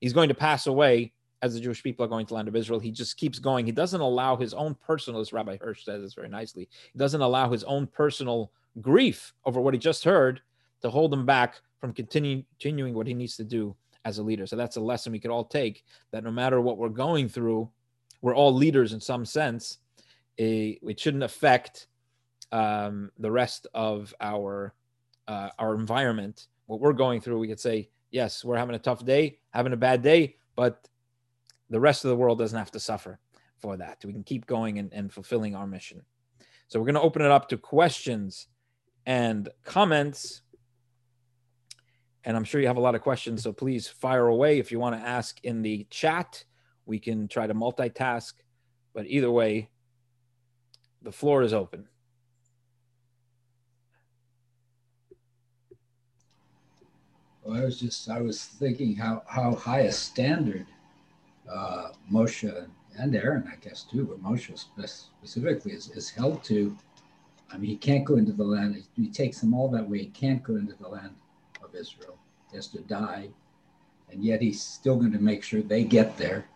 he's 0.00 0.12
going 0.12 0.28
to 0.28 0.34
pass 0.34 0.66
away 0.66 1.12
as 1.42 1.54
the 1.54 1.60
Jewish 1.60 1.82
people 1.82 2.04
are 2.04 2.08
going 2.08 2.26
to 2.26 2.34
land 2.34 2.48
of 2.48 2.56
Israel. 2.56 2.80
He 2.80 2.90
just 2.90 3.16
keeps 3.16 3.38
going. 3.38 3.66
He 3.66 3.72
doesn't 3.72 4.00
allow 4.00 4.36
his 4.36 4.54
own 4.54 4.74
personal, 4.74 5.20
as 5.20 5.32
Rabbi 5.32 5.58
Hirsch 5.60 5.84
says 5.84 6.02
this 6.02 6.14
very 6.14 6.28
nicely, 6.28 6.68
he 6.92 6.98
doesn't 6.98 7.20
allow 7.20 7.50
his 7.50 7.64
own 7.64 7.86
personal 7.86 8.52
grief 8.80 9.32
over 9.44 9.60
what 9.60 9.74
he 9.74 9.78
just 9.78 10.04
heard 10.04 10.40
to 10.82 10.90
hold 10.90 11.12
him 11.12 11.24
back 11.24 11.60
from 11.80 11.92
continue, 11.92 12.42
continuing 12.58 12.94
what 12.94 13.06
he 13.06 13.14
needs 13.14 13.36
to 13.36 13.44
do 13.44 13.74
as 14.04 14.18
a 14.18 14.22
leader. 14.22 14.46
So 14.46 14.56
that's 14.56 14.76
a 14.76 14.80
lesson 14.80 15.12
we 15.12 15.18
could 15.18 15.30
all 15.30 15.44
take 15.44 15.84
that 16.12 16.24
no 16.24 16.30
matter 16.30 16.60
what 16.60 16.78
we're 16.78 16.88
going 16.88 17.28
through, 17.28 17.68
we're 18.22 18.34
all 18.36 18.54
leaders 18.54 18.92
in 18.92 19.00
some 19.00 19.24
sense. 19.24 19.78
A, 20.38 20.78
it 20.82 21.00
shouldn't 21.00 21.22
affect 21.22 21.88
um, 22.56 23.10
the 23.18 23.30
rest 23.30 23.66
of 23.74 24.14
our 24.18 24.74
uh, 25.28 25.50
our 25.58 25.74
environment. 25.74 26.46
What 26.66 26.80
we're 26.80 26.94
going 26.94 27.20
through, 27.20 27.38
we 27.38 27.48
could 27.48 27.60
say, 27.60 27.90
yes, 28.10 28.44
we're 28.44 28.56
having 28.56 28.74
a 28.74 28.78
tough 28.78 29.04
day, 29.04 29.38
having 29.50 29.72
a 29.74 29.76
bad 29.76 30.02
day, 30.02 30.36
but 30.54 30.88
the 31.68 31.80
rest 31.80 32.04
of 32.04 32.08
the 32.08 32.16
world 32.16 32.38
doesn't 32.38 32.58
have 32.58 32.70
to 32.70 32.80
suffer 32.80 33.18
for 33.58 33.76
that. 33.76 33.98
We 34.04 34.12
can 34.12 34.22
keep 34.24 34.46
going 34.46 34.78
and, 34.78 34.92
and 34.92 35.12
fulfilling 35.12 35.54
our 35.54 35.66
mission. 35.66 36.02
So 36.68 36.80
we're 36.80 36.86
going 36.86 36.94
to 36.94 37.02
open 37.02 37.22
it 37.22 37.30
up 37.30 37.48
to 37.50 37.58
questions 37.58 38.46
and 39.04 39.48
comments. 39.64 40.42
And 42.24 42.36
I'm 42.36 42.44
sure 42.44 42.60
you 42.60 42.68
have 42.68 42.78
a 42.78 42.80
lot 42.88 42.94
of 42.94 43.02
questions. 43.02 43.42
So 43.42 43.52
please 43.52 43.86
fire 43.86 44.28
away. 44.28 44.58
If 44.58 44.72
you 44.72 44.78
want 44.80 44.98
to 44.98 45.06
ask 45.06 45.38
in 45.44 45.62
the 45.62 45.86
chat, 45.90 46.44
we 46.86 46.98
can 46.98 47.28
try 47.28 47.46
to 47.46 47.54
multitask. 47.54 48.32
But 48.94 49.06
either 49.06 49.30
way, 49.30 49.68
the 51.02 51.12
floor 51.12 51.42
is 51.42 51.52
open. 51.52 51.86
Well, 57.46 57.60
I 57.60 57.64
was 57.64 57.78
just 57.78 58.10
I 58.10 58.20
was 58.20 58.44
thinking 58.44 58.96
how 58.96 59.22
how 59.28 59.54
high 59.54 59.82
a 59.82 59.92
standard 59.92 60.66
uh, 61.48 61.90
Moshe 62.10 62.68
and 62.98 63.14
Aaron, 63.14 63.48
I 63.52 63.54
guess 63.56 63.84
too, 63.84 64.04
but 64.04 64.20
Moshe 64.22 64.58
specifically 64.58 65.72
is, 65.72 65.90
is 65.90 66.10
held 66.10 66.42
to. 66.44 66.76
I 67.52 67.58
mean, 67.58 67.70
he 67.70 67.76
can't 67.76 68.04
go 68.04 68.16
into 68.16 68.32
the 68.32 68.42
land. 68.42 68.82
He 68.96 69.08
takes 69.08 69.40
them 69.40 69.54
all 69.54 69.68
that 69.68 69.88
way. 69.88 69.98
He 69.98 70.06
can't 70.06 70.42
go 70.42 70.56
into 70.56 70.74
the 70.74 70.88
land 70.88 71.14
of 71.62 71.72
Israel. 71.76 72.18
He 72.50 72.56
has 72.56 72.66
to 72.68 72.80
die, 72.80 73.28
and 74.10 74.24
yet 74.24 74.42
he's 74.42 74.60
still 74.60 74.96
going 74.96 75.12
to 75.12 75.20
make 75.20 75.44
sure 75.44 75.62
they 75.62 75.84
get 75.84 76.16
there. 76.16 76.48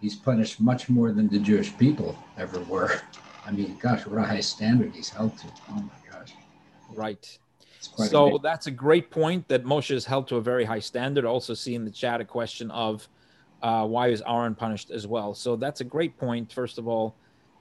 He's 0.00 0.16
punished 0.16 0.60
much 0.60 0.88
more 0.88 1.12
than 1.12 1.28
the 1.28 1.40
Jewish 1.40 1.76
people 1.76 2.16
ever 2.38 2.60
were. 2.60 3.02
I 3.44 3.50
mean, 3.50 3.76
gosh, 3.82 4.06
what 4.06 4.18
a 4.18 4.26
high 4.26 4.40
standard 4.40 4.94
he's 4.94 5.10
held 5.10 5.36
to. 5.38 5.46
Oh 5.70 5.74
my 5.74 6.10
gosh. 6.10 6.32
Right. 6.94 7.38
So 7.96 8.36
a 8.36 8.38
that's 8.38 8.66
a 8.66 8.70
great 8.70 9.10
point 9.10 9.48
that 9.48 9.64
Moshe 9.64 9.90
is 9.90 10.04
held 10.04 10.28
to 10.28 10.36
a 10.36 10.40
very 10.40 10.64
high 10.64 10.78
standard. 10.78 11.24
Also, 11.24 11.54
see 11.54 11.74
in 11.74 11.84
the 11.84 11.90
chat 11.90 12.20
a 12.20 12.24
question 12.24 12.70
of 12.70 13.08
uh, 13.62 13.86
why 13.86 14.08
is 14.08 14.22
Aaron 14.26 14.54
punished 14.54 14.90
as 14.90 15.06
well? 15.06 15.34
So 15.34 15.56
that's 15.56 15.80
a 15.80 15.84
great 15.84 16.16
point. 16.16 16.52
First 16.52 16.78
of 16.78 16.86
all, 16.86 17.16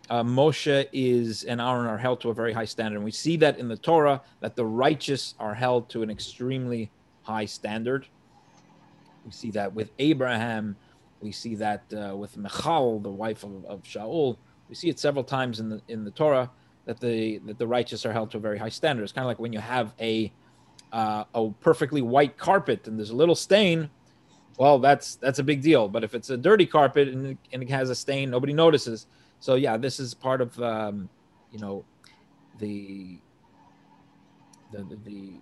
uh, 0.09 0.23
Moshe 0.23 0.87
is 0.93 1.43
and 1.43 1.59
Aaron 1.59 1.87
are 1.87 1.97
held 1.97 2.21
to 2.21 2.29
a 2.29 2.33
very 2.33 2.53
high 2.53 2.65
standard. 2.65 2.97
And 2.97 3.05
we 3.05 3.11
see 3.11 3.37
that 3.37 3.57
in 3.57 3.67
the 3.67 3.77
Torah 3.77 4.21
that 4.39 4.55
the 4.55 4.65
righteous 4.65 5.33
are 5.39 5.53
held 5.53 5.89
to 5.89 6.03
an 6.03 6.09
extremely 6.09 6.91
high 7.23 7.45
standard. 7.45 8.07
We 9.25 9.31
see 9.31 9.51
that 9.51 9.73
with 9.73 9.91
Abraham. 9.99 10.75
We 11.19 11.31
see 11.31 11.55
that 11.55 11.83
uh, 11.93 12.15
with 12.15 12.37
Michal, 12.37 12.99
the 12.99 13.09
wife 13.11 13.43
of, 13.43 13.65
of 13.65 13.83
Shaul. 13.83 14.37
We 14.69 14.75
see 14.75 14.89
it 14.89 14.99
several 14.99 15.23
times 15.23 15.59
in 15.59 15.69
the 15.69 15.81
in 15.87 16.05
the 16.05 16.11
Torah 16.11 16.51
that 16.87 16.99
the 16.99 17.37
that 17.45 17.59
the 17.59 17.67
righteous 17.67 18.03
are 18.07 18.11
held 18.11 18.31
to 18.31 18.37
a 18.37 18.39
very 18.39 18.57
high 18.57 18.69
standard. 18.69 19.03
It's 19.03 19.11
kind 19.11 19.23
of 19.23 19.27
like 19.27 19.39
when 19.39 19.53
you 19.53 19.59
have 19.59 19.93
a 19.99 20.33
uh, 20.91 21.25
a 21.35 21.51
perfectly 21.61 22.01
white 22.01 22.37
carpet 22.37 22.87
and 22.87 22.97
there's 22.97 23.11
a 23.11 23.15
little 23.15 23.35
stain 23.35 23.91
well, 24.57 24.79
that's 24.79 25.15
that's 25.15 25.39
a 25.39 25.43
big 25.43 25.61
deal. 25.61 25.87
But 25.87 26.03
if 26.03 26.15
it's 26.15 26.29
a 26.29 26.37
dirty 26.37 26.65
carpet 26.65 27.07
and 27.07 27.27
it, 27.27 27.37
and 27.53 27.63
it 27.63 27.69
has 27.69 27.89
a 27.89 27.95
stain, 27.95 28.29
nobody 28.29 28.53
notices. 28.53 29.05
So 29.39 29.55
yeah, 29.55 29.77
this 29.77 29.99
is 29.99 30.13
part 30.13 30.41
of 30.41 30.59
um, 30.61 31.09
you 31.51 31.59
know 31.59 31.85
the, 32.59 33.19
the 34.71 34.97
the 35.05 35.33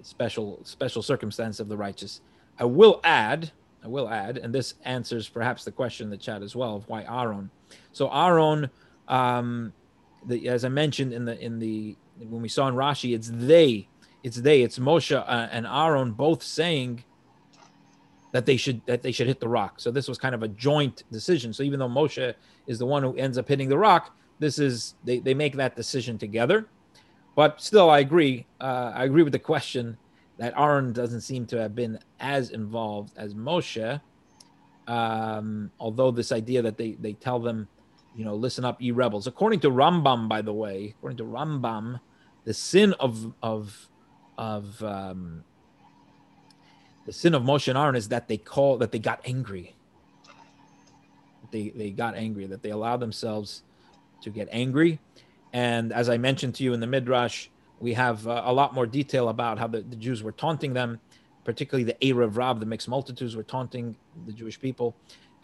special 0.00 0.60
special 0.64 1.02
circumstance 1.02 1.60
of 1.60 1.68
the 1.68 1.76
righteous. 1.76 2.22
I 2.58 2.64
will 2.64 3.00
add, 3.04 3.52
I 3.84 3.88
will 3.88 4.08
add, 4.08 4.38
and 4.38 4.54
this 4.54 4.74
answers 4.84 5.28
perhaps 5.28 5.64
the 5.64 5.72
question 5.72 6.06
in 6.06 6.10
the 6.10 6.16
chat 6.16 6.42
as 6.42 6.56
well 6.56 6.76
of 6.76 6.88
why 6.88 7.02
Aaron. 7.02 7.50
So 7.92 8.10
Aaron, 8.10 8.70
um, 9.08 9.72
the, 10.26 10.48
as 10.48 10.64
I 10.64 10.68
mentioned 10.68 11.12
in 11.12 11.24
the 11.24 11.38
in 11.40 11.58
the 11.58 11.96
when 12.18 12.42
we 12.42 12.48
saw 12.48 12.68
in 12.68 12.74
Rashi, 12.74 13.14
it's 13.14 13.30
they, 13.32 13.88
it's 14.22 14.36
they, 14.36 14.62
it's 14.62 14.78
Moshe 14.78 15.16
uh, 15.16 15.48
and 15.50 15.66
Aaron 15.66 16.12
both 16.12 16.42
saying 16.42 17.04
that 18.32 18.46
they 18.46 18.56
should 18.56 18.84
that 18.86 19.02
they 19.02 19.12
should 19.12 19.26
hit 19.26 19.40
the 19.40 19.48
rock. 19.48 19.80
So 19.80 19.90
this 19.90 20.08
was 20.08 20.18
kind 20.18 20.34
of 20.34 20.42
a 20.42 20.48
joint 20.48 21.04
decision. 21.10 21.52
So 21.52 21.62
even 21.62 21.78
though 21.78 21.88
Moshe 21.88 22.34
is 22.66 22.78
the 22.78 22.86
one 22.86 23.02
who 23.02 23.14
ends 23.16 23.38
up 23.38 23.48
hitting 23.48 23.68
the 23.68 23.78
rock, 23.78 24.16
this 24.38 24.58
is 24.58 24.94
they, 25.04 25.18
they 25.18 25.34
make 25.34 25.56
that 25.56 25.76
decision 25.76 26.18
together. 26.18 26.66
But 27.34 27.60
still, 27.60 27.88
I 27.90 28.00
agree. 28.00 28.46
Uh, 28.60 28.92
I 28.94 29.04
agree 29.04 29.22
with 29.22 29.32
the 29.32 29.38
question 29.38 29.96
that 30.38 30.54
Aaron 30.56 30.92
doesn't 30.92 31.20
seem 31.22 31.46
to 31.46 31.60
have 31.60 31.74
been 31.74 31.98
as 32.20 32.50
involved 32.50 33.12
as 33.16 33.34
Moshe. 33.34 34.00
Um, 34.86 35.70
although 35.78 36.10
this 36.10 36.32
idea 36.32 36.62
that 36.62 36.76
they 36.76 36.92
they 36.92 37.12
tell 37.12 37.38
them, 37.38 37.68
you 38.14 38.24
know, 38.24 38.34
listen 38.34 38.64
up, 38.64 38.80
ye 38.80 38.90
rebels. 38.90 39.26
According 39.26 39.60
to 39.60 39.70
Rambam, 39.70 40.28
by 40.28 40.42
the 40.42 40.52
way, 40.52 40.94
according 40.98 41.18
to 41.18 41.24
Rambam, 41.24 42.00
the 42.44 42.54
sin 42.54 42.94
of 42.94 43.32
of 43.42 43.88
of 44.36 44.82
um, 44.82 45.44
the 47.06 47.12
sin 47.12 47.34
of 47.34 47.42
Moshe 47.42 47.68
and 47.68 47.78
Aaron 47.78 47.96
is 47.96 48.08
that 48.08 48.28
they 48.28 48.36
call 48.36 48.78
that 48.78 48.92
they 48.92 48.98
got 48.98 49.20
angry. 49.24 49.74
They 51.50 51.70
they 51.70 51.90
got 51.90 52.14
angry 52.14 52.46
that 52.46 52.62
they 52.62 52.70
allowed 52.70 53.00
themselves 53.00 53.62
to 54.22 54.30
get 54.30 54.48
angry, 54.52 55.00
and 55.52 55.92
as 55.92 56.08
I 56.08 56.16
mentioned 56.18 56.54
to 56.56 56.64
you 56.64 56.72
in 56.74 56.80
the 56.80 56.86
midrash, 56.86 57.48
we 57.80 57.94
have 57.94 58.26
uh, 58.26 58.42
a 58.44 58.52
lot 58.52 58.74
more 58.74 58.86
detail 58.86 59.28
about 59.28 59.58
how 59.58 59.66
the, 59.66 59.80
the 59.80 59.96
Jews 59.96 60.22
were 60.22 60.32
taunting 60.32 60.72
them. 60.72 61.00
particularly 61.44 61.84
the 61.84 61.96
Erev 62.00 62.36
Rav, 62.36 62.60
the 62.60 62.66
mixed 62.66 62.88
multitudes, 62.88 63.34
were 63.34 63.42
taunting 63.42 63.96
the 64.26 64.32
Jewish 64.32 64.60
people. 64.60 64.94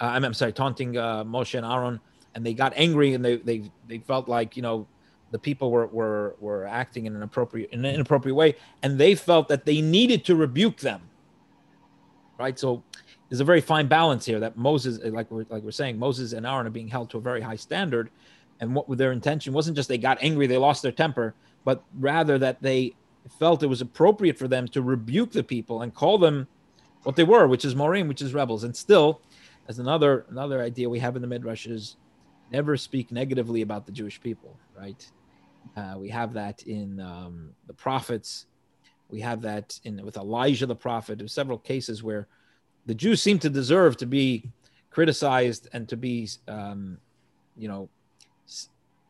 Uh, 0.00 0.04
I'm, 0.04 0.24
I'm, 0.24 0.35
sorry, 0.35 0.52
taunting 0.52 0.96
uh, 0.96 1.24
Moshe 1.24 1.57
and 1.57 1.66
Aaron, 1.66 2.00
and 2.38 2.46
they 2.46 2.55
got 2.55 2.72
angry 2.77 3.14
and 3.14 3.24
they 3.24 3.37
they 3.38 3.68
they 3.88 3.98
felt 3.98 4.29
like 4.29 4.57
you 4.57 4.62
know 4.62 4.87
the 5.33 5.38
people 5.40 5.72
were 5.72 5.88
were 5.88 6.37
were 6.38 6.64
acting 6.66 7.07
in 7.07 7.16
an 7.16 7.22
appropriate 7.24 7.68
in 7.72 7.85
an 7.85 7.92
inappropriate 7.92 8.37
way, 8.37 8.55
and 8.81 8.96
they 8.96 9.16
felt 9.16 9.48
that 9.48 9.64
they 9.64 9.81
needed 9.81 10.24
to 10.27 10.37
rebuke 10.37 10.79
them. 10.79 11.03
Right, 12.38 12.57
so 12.57 12.85
there's 13.29 13.40
a 13.40 13.44
very 13.44 13.61
fine 13.61 13.88
balance 13.88 14.24
here 14.24 14.38
that 14.38 14.57
Moses, 14.57 15.01
like 15.03 15.29
we're 15.33 15.46
like 15.48 15.64
we're 15.64 15.72
saying, 15.72 15.98
Moses 15.98 16.33
and 16.33 16.46
Aaron 16.46 16.68
are 16.68 16.70
being 16.70 16.87
held 16.87 17.11
to 17.11 17.18
a 17.18 17.20
very 17.20 17.40
high 17.40 17.57
standard, 17.57 18.09
and 18.61 18.72
what 18.72 18.87
their 18.96 19.11
intention 19.11 19.53
wasn't 19.53 19.77
just 19.77 19.88
they 19.88 19.98
got 19.98 20.18
angry, 20.20 20.46
they 20.46 20.59
lost 20.59 20.81
their 20.85 20.92
temper, 20.92 21.35
but 21.64 21.83
rather 21.98 22.38
that 22.38 22.62
they 22.62 22.94
felt 23.40 23.64
it 23.64 23.66
was 23.66 23.81
appropriate 23.81 24.38
for 24.38 24.46
them 24.46 24.68
to 24.68 24.81
rebuke 24.81 25.33
the 25.33 25.42
people 25.42 25.83
and 25.83 25.92
call 25.92 26.18
them 26.18 26.46
what 27.03 27.16
they 27.16 27.24
were, 27.24 27.48
which 27.48 27.64
is 27.64 27.74
Morim, 27.74 28.07
which 28.07 28.22
is 28.22 28.33
rebels. 28.33 28.62
And 28.62 28.77
still, 28.77 29.20
as 29.66 29.81
another 29.81 30.24
another 30.31 30.62
idea 30.62 30.88
we 30.88 31.01
have 31.01 31.16
in 31.16 31.22
the 31.22 31.29
Midrash 31.29 31.66
is 31.66 31.96
never 32.50 32.76
speak 32.76 33.12
negatively 33.12 33.62
about 33.62 33.87
the 33.87 33.92
Jewish 33.92 34.20
people, 34.20 34.56
right? 34.76 35.06
Uh, 35.76 35.94
we 35.98 36.08
have 36.08 36.32
that 36.34 36.62
in 36.62 37.00
um, 37.00 37.50
the 37.66 37.74
prophets. 37.74 38.46
We 39.11 39.20
have 39.20 39.42
that 39.42 39.78
in 39.84 40.04
with 40.04 40.16
Elijah 40.16 40.66
the 40.66 40.74
prophet. 40.74 41.18
There's 41.18 41.32
several 41.32 41.58
cases 41.58 42.02
where 42.02 42.26
the 42.87 42.94
Jews 42.94 43.22
seem 43.22 43.38
to 43.40 43.50
deserve 43.50 43.96
to 43.98 44.06
be 44.06 44.50
criticized 44.90 45.68
and 45.72 45.88
to 45.88 45.96
be, 45.96 46.28
um, 46.46 46.98
you 47.56 47.68
know, 47.68 47.88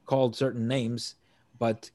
called 0.04 0.34
certain 0.34 0.66
names, 0.66 1.14
but 1.58 1.90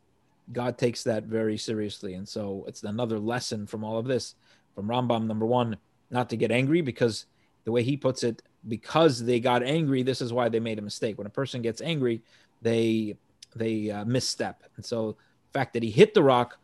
God 0.51 0.77
takes 0.77 1.03
that 1.03 1.23
very 1.23 1.57
seriously. 1.57 2.13
And 2.13 2.27
so 2.27 2.63
it's 2.67 2.83
another 2.83 3.19
lesson 3.19 3.65
from 3.65 3.83
all 3.83 3.97
of 3.97 4.05
this 4.05 4.35
from 4.75 4.87
Rambam. 4.87 5.25
Number 5.25 5.45
one, 5.45 5.77
not 6.09 6.29
to 6.29 6.37
get 6.37 6.51
angry 6.51 6.81
because 6.81 7.25
the 7.65 7.71
way 7.71 7.83
he 7.83 7.97
puts 7.97 8.23
it, 8.23 8.41
because 8.67 9.23
they 9.23 9.39
got 9.39 9.63
angry, 9.63 10.03
this 10.03 10.21
is 10.21 10.31
why 10.31 10.49
they 10.49 10.59
made 10.59 10.79
a 10.79 10.81
mistake. 10.81 11.17
When 11.17 11.27
a 11.27 11.31
person 11.31 11.61
gets 11.61 11.81
angry, 11.81 12.21
they 12.61 13.17
they 13.55 13.91
uh, 13.91 14.05
misstep. 14.05 14.63
And 14.75 14.85
so 14.85 15.17
the 15.51 15.59
fact 15.59 15.73
that 15.73 15.83
he 15.83 15.91
hit 15.91 16.13
the 16.13 16.23
rock, 16.23 16.57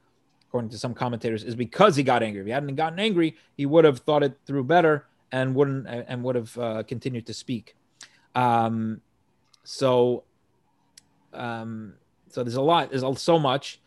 according 0.48 0.70
to 0.72 0.78
some 0.78 0.94
commentators, 0.94 1.44
is 1.44 1.56
because 1.56 1.96
he 1.96 2.04
got 2.04 2.24
angry. 2.24 2.42
If 2.42 2.48
he 2.48 2.54
hadn't 2.54 2.76
gotten 2.76 3.00
angry, 3.00 3.36
he 3.56 3.66
would 3.66 3.86
have 3.86 4.00
thought 4.00 4.24
it 4.24 4.38
through 4.46 4.64
better 4.64 5.06
and 5.32 5.54
wouldn't 5.56 5.88
and 5.88 6.24
would 6.24 6.36
have 6.36 6.58
uh, 6.58 6.84
continued 6.84 7.26
to 7.28 7.34
speak. 7.34 7.76
Um, 8.36 9.02
so 9.64 10.24
um, 11.34 11.94
so 12.30 12.44
there's 12.44 12.56
a 12.56 12.62
lot, 12.62 12.92
there's 12.92 13.22
so 13.22 13.40
much, 13.40 13.82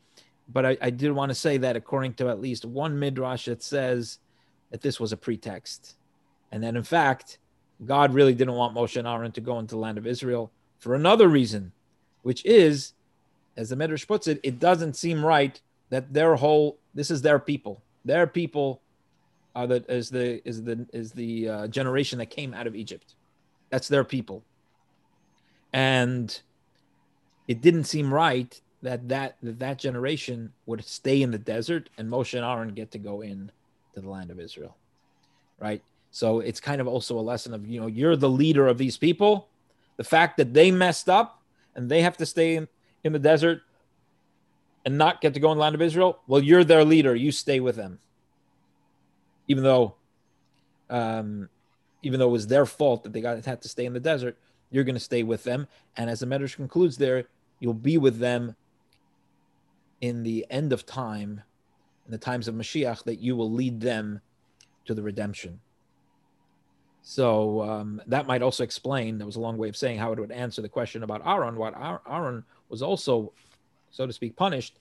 but 0.48 0.66
I, 0.66 0.77
I 0.81 0.90
did 0.90 1.12
want 1.12 1.31
to 1.31 1.35
say 1.35 1.59
that 1.59 1.77
according 1.77 2.14
to 2.14 2.29
at 2.29 2.40
least 2.40 2.64
one 2.64 2.98
midrash, 2.98 3.48
it 3.48 3.62
says 3.62 4.18
that 4.70 4.81
this 4.81 5.01
was 5.01 5.12
a 5.12 5.16
pretext, 5.16 5.96
and 6.51 6.62
that 6.62 6.77
in 6.77 6.83
fact, 6.83 7.38
God 7.85 8.14
really 8.14 8.35
didn't 8.35 8.55
want 8.55 8.75
Moshe 8.75 8.97
and 8.97 9.09
Aaron 9.09 9.33
to 9.33 9.40
go 9.40 9.59
into 9.59 9.75
the 9.75 9.81
land 9.81 9.99
of 9.99 10.07
Israel 10.07 10.51
for 10.79 10.95
another 10.95 11.29
reason, 11.29 11.73
which 12.23 12.45
is, 12.45 12.92
as 13.57 13.68
the 13.68 13.77
midrash 13.77 14.07
puts 14.07 14.27
it, 14.27 14.40
it 14.42 14.59
doesn't 14.59 14.97
seem 14.97 15.25
right 15.25 15.61
that 15.90 16.12
their 16.12 16.37
whole 16.37 16.79
this 16.95 17.11
is 17.11 17.23
their 17.23 17.38
people, 17.38 17.83
their 18.05 18.27
people 18.27 18.81
are 19.55 19.66
the 19.66 19.85
is 19.92 20.11
the 20.11 20.47
is 20.47 20.62
the 20.64 20.87
is 20.92 21.12
the 21.12 21.49
uh, 21.49 21.66
generation 21.68 22.18
that 22.18 22.27
came 22.27 22.55
out 22.55 22.66
of 22.66 22.75
Egypt. 22.75 23.14
That's 23.71 23.88
their 23.88 24.05
people, 24.05 24.42
and 25.73 26.40
it 27.49 27.61
didn't 27.61 27.85
seem 27.85 28.12
right 28.12 28.61
that 28.83 29.09
that 29.09 29.37
that, 29.42 29.59
that 29.59 29.79
generation 29.79 30.53
would 30.66 30.85
stay 30.85 31.23
in 31.23 31.31
the 31.31 31.38
desert 31.38 31.90
and 31.97 32.11
Moshe 32.11 32.35
and 32.35 32.45
Aaron 32.45 32.75
get 32.75 32.90
to 32.92 32.99
go 32.99 33.21
in 33.21 33.51
to 33.95 34.01
the 34.01 34.09
land 34.09 34.31
of 34.31 34.40
Israel, 34.40 34.77
right? 35.61 35.83
So 36.12 36.38
it's 36.38 36.61
kind 36.61 36.81
of 36.81 36.87
also 36.87 37.18
a 37.18 37.20
lesson 37.20 37.53
of 37.55 37.66
you 37.66 37.81
know 37.81 37.88
you're 37.88 38.14
the 38.14 38.29
leader 38.29 38.68
of 38.68 38.79
these 38.79 38.96
people. 38.96 39.48
The 39.96 40.05
fact 40.05 40.37
that 40.37 40.55
they 40.55 40.70
messed 40.70 41.09
up 41.09 41.42
and 41.75 41.90
they 41.90 42.03
have 42.03 42.16
to 42.18 42.27
stay 42.27 42.55
in, 42.55 42.68
in 43.03 43.12
the 43.12 43.18
desert 43.18 43.62
and 44.85 44.96
not 44.96 45.20
get 45.20 45.35
to 45.35 45.40
go 45.40 45.51
in 45.51 45.59
the 45.59 45.62
land 45.62 45.75
of 45.75 45.83
Israel, 45.83 46.20
well, 46.27 46.42
you're 46.42 46.64
their 46.64 46.85
leader. 46.85 47.14
You 47.14 47.33
stay 47.33 47.61
with 47.61 47.77
them, 47.77 47.98
even 49.48 49.64
though, 49.64 49.94
um, 50.88 51.48
even 52.03 52.20
though 52.20 52.29
it 52.29 52.33
was 52.33 52.46
their 52.46 52.66
fault 52.66 53.03
that 53.03 53.12
they 53.12 53.20
got 53.20 53.44
had 53.44 53.62
to 53.62 53.68
stay 53.68 53.87
in 53.87 53.92
the 53.92 54.01
desert 54.01 54.37
you're 54.72 54.85
going 54.85 54.96
to 54.96 55.01
stay 55.01 55.22
with 55.22 55.44
them. 55.44 55.68
And 55.96 56.11
as 56.11 56.20
the 56.20 56.27
Medrash 56.27 56.57
concludes 56.57 56.96
there, 56.96 57.27
you'll 57.61 57.75
be 57.75 57.98
with 57.98 58.18
them 58.18 58.57
in 60.01 60.25
the 60.25 60.44
end 60.51 60.72
of 60.72 60.85
time, 60.85 61.42
in 62.07 62.11
the 62.11 62.18
times 62.18 62.48
of 62.48 62.57
Mashiach, 62.57 63.05
that 63.05 63.20
you 63.20 63.37
will 63.37 63.53
lead 63.53 63.81
them 63.81 64.20
to 64.87 64.94
the 64.94 65.03
redemption. 65.03 65.61
So 67.02 67.62
um, 67.62 68.00
that 68.06 68.26
might 68.26 68.42
also 68.42 68.62
explain, 68.62 69.18
that 69.18 69.26
was 69.26 69.36
a 69.36 69.40
long 69.40 69.58
way 69.58 69.68
of 69.68 69.76
saying 69.76 69.98
how 69.98 70.12
it 70.12 70.18
would 70.18 70.30
answer 70.30 70.62
the 70.62 70.68
question 70.68 71.02
about 71.02 71.26
Aaron. 71.26 71.56
What 71.56 71.74
Aaron 72.08 72.44
was 72.68 72.80
also, 72.80 73.32
so 73.90 74.06
to 74.06 74.12
speak, 74.12 74.36
punished 74.36 74.78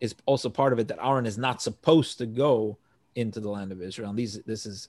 is 0.00 0.14
also 0.26 0.48
part 0.48 0.72
of 0.72 0.78
it 0.78 0.88
that 0.88 0.98
Aaron 1.02 1.26
is 1.26 1.38
not 1.38 1.60
supposed 1.60 2.18
to 2.18 2.26
go 2.26 2.78
into 3.16 3.40
the 3.40 3.50
land 3.50 3.72
of 3.72 3.82
Israel. 3.82 4.10
And 4.10 4.18
these, 4.18 4.40
this 4.42 4.64
is 4.64 4.88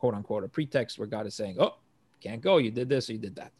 quote 0.00 0.14
unquote 0.14 0.42
a 0.42 0.48
pretext 0.48 0.98
where 0.98 1.06
God 1.06 1.26
is 1.26 1.34
saying, 1.34 1.56
oh, 1.60 1.76
can't 2.20 2.40
go. 2.40 2.58
You 2.58 2.70
did 2.70 2.88
this 2.88 3.08
you 3.08 3.18
did 3.18 3.36
that. 3.36 3.52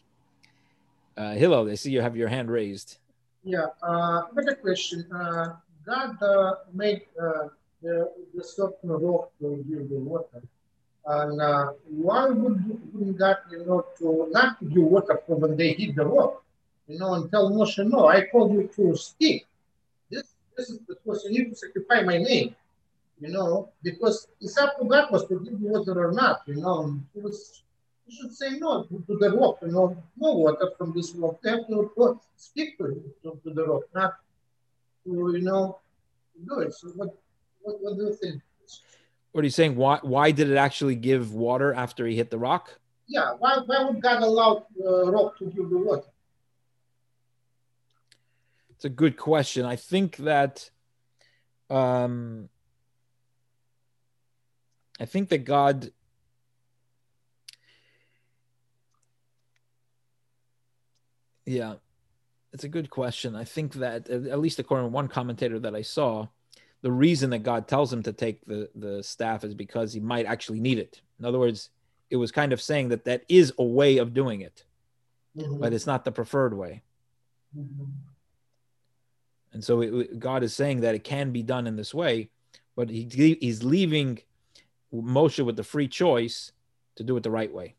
Uh, 1.16 1.34
Hillel, 1.34 1.70
I 1.70 1.76
see 1.76 1.90
you 1.90 2.00
have 2.00 2.16
your 2.16 2.28
hand 2.28 2.50
raised. 2.50 2.98
Yeah, 3.44 3.66
uh, 3.82 4.22
question. 4.60 5.06
Uh, 5.12 5.54
God 5.86 6.20
uh, 6.20 6.54
made 6.74 7.02
uh, 7.20 7.48
the, 7.80 8.10
the 8.34 8.42
certain 8.42 8.90
rock 8.90 9.30
to 9.40 9.64
give 9.68 9.88
the 9.88 9.96
water. 9.96 10.42
And 11.06 11.40
uh, 11.40 11.72
why 11.88 12.28
would 12.28 12.64
you 12.66 13.12
God, 13.12 13.36
you 13.50 13.64
know, 13.64 13.86
to 13.98 14.28
not 14.32 14.58
to 14.58 14.64
give 14.64 14.82
water 14.82 15.20
from 15.26 15.40
when 15.40 15.56
they 15.56 15.72
hit 15.72 15.94
the 15.94 16.04
rock? 16.04 16.42
You 16.88 16.98
know, 16.98 17.14
and 17.14 17.30
tell 17.30 17.50
Moshe, 17.50 17.88
no, 17.88 18.08
I 18.08 18.26
called 18.26 18.52
you 18.52 18.68
to 18.76 18.96
speak. 18.96 19.46
This, 20.10 20.24
this 20.56 20.70
is 20.70 20.78
because 20.78 21.24
you 21.24 21.44
need 21.44 21.50
to 21.50 21.56
sacrifice 21.56 22.04
my 22.04 22.18
name. 22.18 22.54
You 23.20 23.28
know, 23.28 23.70
because 23.82 24.28
it's 24.40 24.58
up 24.58 24.78
to 24.78 24.84
God 24.84 25.10
was 25.10 25.26
to 25.28 25.40
give 25.40 25.60
you 25.60 25.68
water 25.68 26.08
or 26.08 26.12
not. 26.12 26.42
You 26.46 26.56
know, 26.56 27.00
it 27.14 27.22
was 27.22 27.62
you 28.06 28.16
should 28.16 28.32
say 28.32 28.58
no 28.58 28.84
to 28.84 29.16
the 29.18 29.30
rock, 29.30 29.58
you 29.62 29.68
know, 29.68 29.96
no 30.16 30.32
water 30.32 30.70
from 30.78 30.92
this 30.92 31.12
rock. 31.14 31.40
They 31.42 31.50
have 31.50 31.66
to 31.66 32.20
speak 32.36 32.78
to, 32.78 33.02
to, 33.22 33.40
to 33.42 33.50
the 33.50 33.66
rock, 33.66 33.82
not 33.94 34.14
to, 35.04 35.32
you 35.36 35.42
know, 35.42 35.78
do 36.46 36.60
it. 36.60 36.72
So 36.74 36.88
what, 36.90 37.16
what, 37.62 37.82
what 37.82 37.96
do 37.96 38.04
you 38.04 38.14
think? 38.14 38.42
What 39.36 39.42
are 39.42 39.44
you 39.44 39.50
saying? 39.50 39.76
Why, 39.76 39.98
why 40.00 40.30
did 40.30 40.48
it 40.48 40.56
actually 40.56 40.94
give 40.94 41.34
water 41.34 41.74
after 41.74 42.06
he 42.06 42.16
hit 42.16 42.30
the 42.30 42.38
rock? 42.38 42.80
Yeah, 43.06 43.32
why, 43.38 43.58
why 43.66 43.84
would 43.84 44.00
God 44.00 44.22
allow 44.22 44.64
the 44.74 45.10
rock 45.12 45.36
to 45.40 45.44
give 45.44 45.68
the 45.68 45.76
water? 45.76 46.06
It's 48.70 48.86
a 48.86 48.88
good 48.88 49.18
question. 49.18 49.66
I 49.66 49.76
think 49.76 50.16
that 50.16 50.70
um, 51.68 52.48
I 54.98 55.04
think 55.04 55.28
that 55.28 55.44
God 55.44 55.90
Yeah, 61.44 61.74
it's 62.54 62.64
a 62.64 62.68
good 62.68 62.88
question. 62.88 63.36
I 63.36 63.44
think 63.44 63.74
that 63.74 64.08
at 64.08 64.40
least 64.40 64.58
according 64.58 64.86
to 64.86 64.92
one 64.92 65.08
commentator 65.08 65.58
that 65.58 65.74
I 65.74 65.82
saw, 65.82 66.28
the 66.86 66.92
reason 66.92 67.30
that 67.30 67.40
God 67.40 67.66
tells 67.66 67.92
him 67.92 68.04
to 68.04 68.12
take 68.12 68.44
the 68.46 68.70
the 68.76 69.02
staff 69.02 69.42
is 69.42 69.54
because 69.54 69.92
he 69.92 69.98
might 69.98 70.24
actually 70.24 70.60
need 70.60 70.78
it. 70.78 71.00
In 71.18 71.24
other 71.24 71.40
words, 71.40 71.70
it 72.10 72.16
was 72.16 72.30
kind 72.30 72.52
of 72.52 72.62
saying 72.62 72.90
that 72.90 73.06
that 73.06 73.24
is 73.28 73.52
a 73.58 73.64
way 73.64 73.98
of 73.98 74.14
doing 74.14 74.42
it, 74.42 74.64
mm-hmm. 75.36 75.58
but 75.58 75.72
it's 75.72 75.84
not 75.84 76.04
the 76.04 76.12
preferred 76.12 76.56
way. 76.56 76.82
Mm-hmm. 77.58 77.86
And 79.52 79.64
so 79.64 79.80
it, 79.80 80.20
God 80.20 80.44
is 80.44 80.54
saying 80.54 80.82
that 80.82 80.94
it 80.94 81.02
can 81.02 81.32
be 81.32 81.42
done 81.42 81.66
in 81.66 81.74
this 81.74 81.92
way, 81.92 82.30
but 82.76 82.88
he, 82.88 83.36
he's 83.40 83.64
leaving 83.64 84.20
Moshe 84.94 85.44
with 85.44 85.56
the 85.56 85.64
free 85.64 85.88
choice 85.88 86.52
to 86.94 87.02
do 87.02 87.16
it 87.16 87.24
the 87.24 87.32
right 87.32 87.52
way 87.52 87.74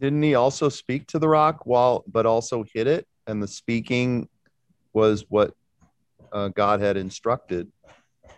didn't 0.00 0.22
he 0.22 0.34
also 0.34 0.68
speak 0.68 1.06
to 1.06 1.18
the 1.18 1.28
rock 1.28 1.64
while 1.64 2.04
but 2.06 2.26
also 2.26 2.64
hit 2.74 2.86
it 2.86 3.06
and 3.26 3.42
the 3.42 3.48
speaking 3.48 4.28
was 4.92 5.24
what 5.28 5.54
uh, 6.36 6.48
god 6.48 6.80
had 6.80 6.96
instructed 6.96 7.66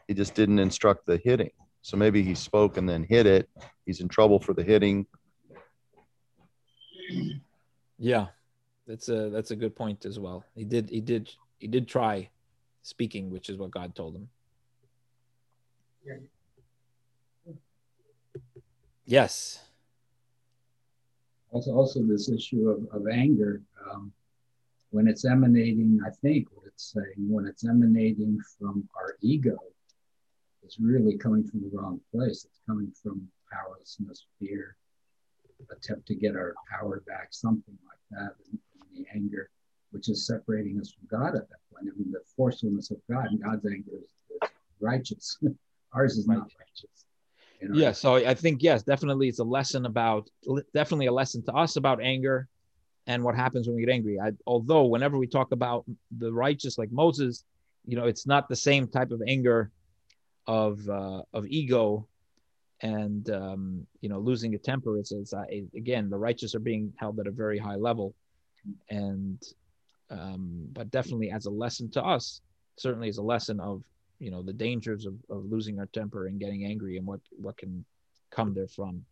he 0.07 0.15
just 0.15 0.35
didn't 0.35 0.59
instruct 0.59 1.07
the 1.07 1.21
hitting. 1.23 1.51
So 1.83 1.97
maybe 1.97 2.23
he 2.23 2.35
spoke 2.35 2.77
and 2.77 2.89
then 2.89 3.05
hit 3.05 3.27
it. 3.27 3.49
He's 3.87 4.01
in 4.01 4.09
trouble 4.09 4.41
for 4.41 4.55
the 4.55 4.63
hitting. 4.63 5.07
Yeah 7.99 8.27
that's 8.87 9.09
a 9.11 9.29
that's 9.29 9.51
a 9.51 9.57
good 9.57 9.77
point 9.77 10.07
as 10.07 10.19
well. 10.19 10.45
He 10.55 10.65
did 10.65 10.89
he 10.89 11.01
did 11.01 11.31
he 11.59 11.67
did 11.67 11.87
try 11.87 12.31
speaking 12.83 13.31
which 13.31 13.51
is 13.51 13.59
what 13.59 13.71
god 13.71 13.95
told 13.95 14.17
him. 14.17 14.29
Yes. 19.05 19.61
Also, 21.51 21.73
also 21.73 22.03
this 22.03 22.29
issue 22.29 22.69
of, 22.69 22.87
of 22.93 23.09
anger, 23.09 23.63
um, 23.91 24.13
when 24.91 25.07
it's 25.07 25.25
emanating, 25.25 26.01
I 26.07 26.11
think 26.11 26.49
what 26.53 26.67
it's 26.67 26.93
saying, 26.93 27.15
when 27.17 27.47
it's 27.47 27.65
emanating 27.65 28.39
from 28.59 28.89
our 28.97 29.17
ego, 29.21 29.59
is 30.67 30.79
really 30.81 31.17
coming 31.17 31.45
from 31.45 31.61
the 31.61 31.77
wrong 31.77 32.01
place. 32.13 32.45
It's 32.45 32.61
coming 32.67 32.93
from 33.03 33.29
powerlessness, 33.53 34.27
fear, 34.39 34.77
attempt 35.71 36.07
to 36.07 36.15
get 36.15 36.37
our 36.37 36.55
power 36.71 37.03
back, 37.07 37.29
something 37.31 37.77
like 37.87 38.19
that, 38.19 38.35
and, 38.51 38.59
the 38.95 39.05
anger, 39.15 39.49
which 39.93 40.09
is 40.09 40.27
separating 40.27 40.81
us 40.81 40.93
from 40.93 41.07
God 41.09 41.37
at 41.37 41.49
that 41.49 41.59
point. 41.73 41.87
I 41.93 41.97
mean, 41.97 42.11
the 42.11 42.21
forcefulness 42.37 42.91
of 42.91 42.97
God 43.09 43.27
and 43.27 43.41
God's 43.41 43.65
anger 43.67 43.93
is, 43.97 44.11
is 44.31 44.51
righteous. 44.81 45.39
Ours 45.93 46.19
is 46.19 46.27
not 46.27 46.49
righteous. 46.59 47.05
You 47.61 47.69
know? 47.69 47.79
Yeah, 47.79 47.93
so 47.93 48.17
I 48.17 48.35
think 48.35 48.63
yes, 48.63 48.83
definitely 48.83 49.29
it's 49.29 49.39
a 49.39 49.45
lesson 49.45 49.87
about 49.87 50.29
definitely 50.75 51.07
a 51.07 51.13
lesson 51.13 51.45
to 51.45 51.53
us 51.53 51.77
about 51.77 52.03
anger 52.03 52.49
and 53.09 53.25
what 53.25 53.35
happens 53.35 53.67
when 53.67 53.75
we 53.75 53.85
get 53.85 53.91
angry. 53.93 54.21
I, 54.21 54.33
although 54.47 54.85
whenever 54.85 55.19
we 55.19 55.27
talk 55.27 55.51
about 55.51 55.85
the 56.17 56.33
righteous 56.33 56.79
like 56.79 56.93
Moses, 56.93 57.43
you 57.87 57.97
know, 57.97 58.05
it's 58.05 58.27
not 58.27 58.49
the 58.49 58.55
same 58.55 58.87
type 58.87 59.11
of 59.11 59.23
anger 59.27 59.73
of 60.47 60.89
uh, 60.89 61.23
of 61.33 61.47
ego 61.47 62.07
and 62.83 63.29
um, 63.31 63.87
you 64.03 64.11
know 64.11 64.19
losing 64.19 64.55
a 64.55 64.59
temper. 64.59 64.99
It's, 64.99 65.11
it's 65.11 65.33
uh, 65.33 65.45
again 65.75 66.11
the 66.11 66.19
righteous 66.19 66.55
are 66.55 66.61
being 66.61 66.93
held 66.99 67.19
at 67.19 67.27
a 67.27 67.31
very 67.31 67.59
high 67.59 67.77
level, 67.77 68.15
and 68.91 69.43
um, 70.11 70.69
but 70.73 70.91
definitely 70.91 71.31
as 71.31 71.47
a 71.47 71.51
lesson 71.51 71.91
to 71.93 72.05
us, 72.05 72.43
certainly 72.77 73.09
as 73.09 73.19
a 73.19 73.23
lesson 73.23 73.59
of 73.59 73.83
you 74.19 74.31
know 74.31 74.43
the 74.43 74.53
dangers 74.53 75.07
of, 75.07 75.15
of 75.31 75.51
losing 75.51 75.79
our 75.79 75.87
temper 75.87 76.27
and 76.27 76.39
getting 76.39 76.67
angry 76.67 76.99
and 76.99 77.07
what 77.07 77.21
what 77.31 77.57
can 77.57 77.85
come 78.31 78.55
therefrom. 78.55 79.05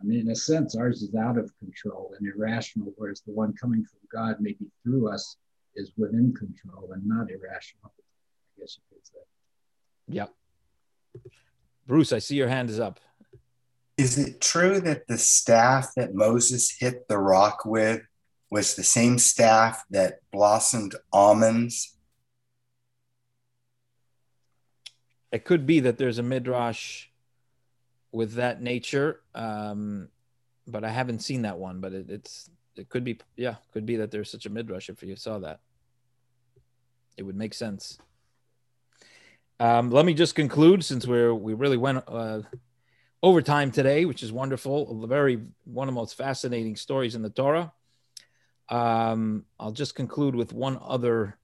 I 0.00 0.04
mean, 0.04 0.20
in 0.20 0.30
a 0.30 0.36
sense, 0.36 0.76
ours 0.76 1.02
is 1.02 1.14
out 1.14 1.38
of 1.38 1.50
control 1.58 2.14
and 2.18 2.26
irrational, 2.26 2.92
whereas 2.96 3.22
the 3.26 3.32
one 3.32 3.54
coming 3.54 3.84
from 3.84 4.00
God, 4.12 4.36
maybe 4.40 4.66
through 4.82 5.10
us, 5.10 5.36
is 5.74 5.92
within 5.96 6.34
control 6.34 6.90
and 6.92 7.06
not 7.06 7.30
irrational. 7.30 7.92
I 7.96 8.60
guess 8.60 8.78
you 8.78 8.96
could 8.96 9.06
say. 9.06 9.18
Yep. 10.08 10.34
Bruce, 11.86 12.12
I 12.12 12.18
see 12.18 12.36
your 12.36 12.48
hand 12.48 12.70
is 12.70 12.80
up. 12.80 13.00
Is 13.96 14.18
it 14.18 14.40
true 14.40 14.80
that 14.80 15.06
the 15.06 15.16
staff 15.16 15.92
that 15.96 16.14
Moses 16.14 16.76
hit 16.78 17.08
the 17.08 17.18
rock 17.18 17.64
with 17.64 18.02
was 18.50 18.74
the 18.74 18.84
same 18.84 19.18
staff 19.18 19.82
that 19.90 20.20
blossomed 20.30 20.94
almonds? 21.12 21.96
It 25.32 25.44
could 25.44 25.66
be 25.66 25.80
that 25.80 25.98
there's 25.98 26.18
a 26.18 26.22
midrash 26.22 27.05
with 28.12 28.34
that 28.34 28.62
nature. 28.62 29.20
Um, 29.34 30.08
but 30.66 30.84
I 30.84 30.90
haven't 30.90 31.20
seen 31.20 31.42
that 31.42 31.58
one. 31.58 31.80
But 31.80 31.92
it, 31.92 32.10
it's 32.10 32.50
it 32.76 32.88
could 32.88 33.04
be 33.04 33.18
yeah, 33.36 33.56
could 33.72 33.86
be 33.86 33.96
that 33.96 34.10
there's 34.10 34.30
such 34.30 34.46
a 34.46 34.50
midrash 34.50 34.88
if 34.88 35.02
you 35.02 35.16
saw 35.16 35.38
that. 35.38 35.60
It 37.16 37.22
would 37.22 37.36
make 37.36 37.54
sense. 37.54 37.98
Um, 39.58 39.90
let 39.90 40.04
me 40.04 40.12
just 40.12 40.34
conclude 40.34 40.84
since 40.84 41.06
we're 41.06 41.34
we 41.34 41.54
really 41.54 41.78
went 41.78 42.04
uh, 42.08 42.42
over 43.22 43.40
time 43.40 43.70
today, 43.70 44.04
which 44.04 44.22
is 44.22 44.32
wonderful. 44.32 45.04
A 45.04 45.06
very 45.06 45.40
one 45.64 45.88
of 45.88 45.94
the 45.94 46.00
most 46.00 46.16
fascinating 46.16 46.76
stories 46.76 47.14
in 47.14 47.22
the 47.22 47.30
Torah. 47.30 47.72
Um, 48.68 49.44
I'll 49.58 49.72
just 49.72 49.94
conclude 49.94 50.34
with 50.34 50.52
one 50.52 50.78
other 50.82 51.38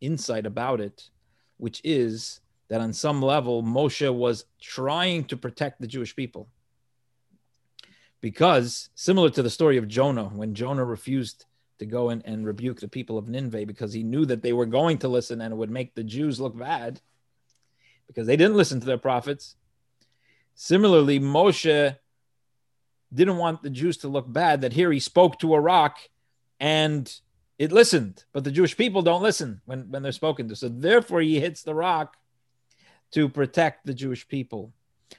insight 0.00 0.44
about 0.44 0.80
it, 0.80 1.08
which 1.56 1.80
is 1.84 2.40
that 2.68 2.80
on 2.80 2.92
some 2.92 3.20
level 3.20 3.62
Moshe 3.62 4.12
was 4.12 4.44
trying 4.60 5.24
to 5.24 5.36
protect 5.36 5.80
the 5.80 5.86
Jewish 5.86 6.16
people. 6.16 6.48
Because 8.20 8.88
similar 8.94 9.28
to 9.30 9.42
the 9.42 9.50
story 9.50 9.76
of 9.76 9.88
Jonah, 9.88 10.24
when 10.24 10.54
Jonah 10.54 10.84
refused 10.84 11.44
to 11.78 11.86
go 11.86 12.10
in 12.10 12.22
and 12.22 12.46
rebuke 12.46 12.80
the 12.80 12.88
people 12.88 13.18
of 13.18 13.28
Nineveh 13.28 13.66
because 13.66 13.92
he 13.92 14.02
knew 14.02 14.24
that 14.26 14.42
they 14.42 14.52
were 14.52 14.66
going 14.66 14.98
to 14.98 15.08
listen 15.08 15.40
and 15.40 15.52
it 15.52 15.56
would 15.56 15.70
make 15.70 15.94
the 15.94 16.04
Jews 16.04 16.40
look 16.40 16.56
bad 16.56 17.00
because 18.06 18.26
they 18.26 18.36
didn't 18.36 18.56
listen 18.56 18.80
to 18.80 18.86
their 18.86 18.98
prophets. 18.98 19.56
Similarly, 20.54 21.18
Moshe 21.20 21.96
didn't 23.12 23.36
want 23.36 23.62
the 23.62 23.70
Jews 23.70 23.98
to 23.98 24.08
look 24.08 24.32
bad 24.32 24.62
that 24.62 24.72
here 24.72 24.90
he 24.90 25.00
spoke 25.00 25.38
to 25.40 25.54
a 25.54 25.60
rock 25.60 25.98
and 26.60 27.12
it 27.58 27.72
listened, 27.72 28.24
but 28.32 28.44
the 28.44 28.50
Jewish 28.50 28.76
people 28.76 29.02
don't 29.02 29.22
listen 29.22 29.60
when, 29.64 29.90
when 29.90 30.02
they're 30.02 30.12
spoken 30.12 30.48
to. 30.48 30.56
So 30.56 30.68
therefore, 30.68 31.20
he 31.20 31.40
hits 31.40 31.62
the 31.62 31.74
rock 31.74 32.16
to 33.14 33.28
protect 33.28 33.86
the 33.86 33.94
Jewish 33.94 34.26
people. 34.26 34.72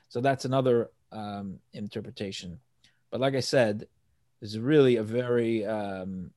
So 0.09 0.21
that's 0.21 0.45
another 0.45 0.91
um, 1.11 1.59
interpretation. 1.73 2.59
But 3.09 3.21
like 3.21 3.35
I 3.35 3.39
said, 3.39 3.87
is 4.41 4.59
really 4.59 4.97
a 4.97 5.03
very, 5.03 5.65
um, 5.65 6.31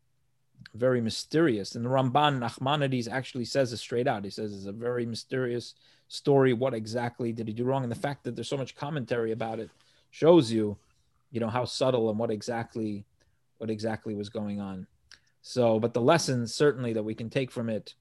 very 0.74 1.00
mysterious. 1.00 1.74
And 1.74 1.84
the 1.84 1.88
Ramban 1.90 2.38
Nachmanides 2.38 3.08
actually 3.10 3.44
says 3.44 3.72
it 3.72 3.78
straight 3.78 4.06
out. 4.06 4.24
He 4.24 4.30
says 4.30 4.54
it's 4.54 4.66
a 4.66 4.72
very 4.72 5.04
mysterious 5.04 5.74
story. 6.06 6.52
What 6.52 6.74
exactly 6.74 7.32
did 7.32 7.48
he 7.48 7.54
do 7.54 7.64
wrong? 7.64 7.82
And 7.82 7.90
the 7.90 7.96
fact 7.96 8.24
that 8.24 8.36
there's 8.36 8.48
so 8.48 8.56
much 8.56 8.76
commentary 8.76 9.32
about 9.32 9.58
it 9.58 9.70
shows 10.10 10.52
you, 10.52 10.76
you 11.32 11.40
know, 11.40 11.50
how 11.50 11.64
subtle 11.64 12.08
and 12.08 12.18
what 12.18 12.30
exactly, 12.30 13.04
what 13.58 13.68
exactly 13.68 14.14
was 14.14 14.28
going 14.28 14.60
on. 14.60 14.86
So, 15.42 15.80
but 15.80 15.92
the 15.92 16.00
lessons 16.00 16.54
certainly 16.54 16.92
that 16.92 17.02
we 17.02 17.14
can 17.14 17.30
take 17.30 17.50
from 17.50 17.68
it, 17.68 17.94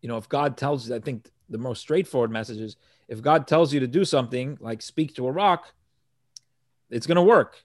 you 0.00 0.08
know, 0.08 0.16
if 0.16 0.28
God 0.28 0.56
tells 0.56 0.88
you, 0.88 0.94
I 0.94 1.00
think 1.00 1.30
the 1.48 1.58
most 1.58 1.80
straightforward 1.80 2.30
message 2.30 2.58
is 2.58 2.76
if 3.08 3.20
God 3.22 3.46
tells 3.46 3.72
you 3.72 3.80
to 3.80 3.86
do 3.86 4.04
something 4.04 4.56
like 4.60 4.82
speak 4.82 5.14
to 5.16 5.26
a 5.26 5.32
rock, 5.32 5.72
it's 6.90 7.06
going 7.06 7.16
to 7.16 7.22
work. 7.22 7.62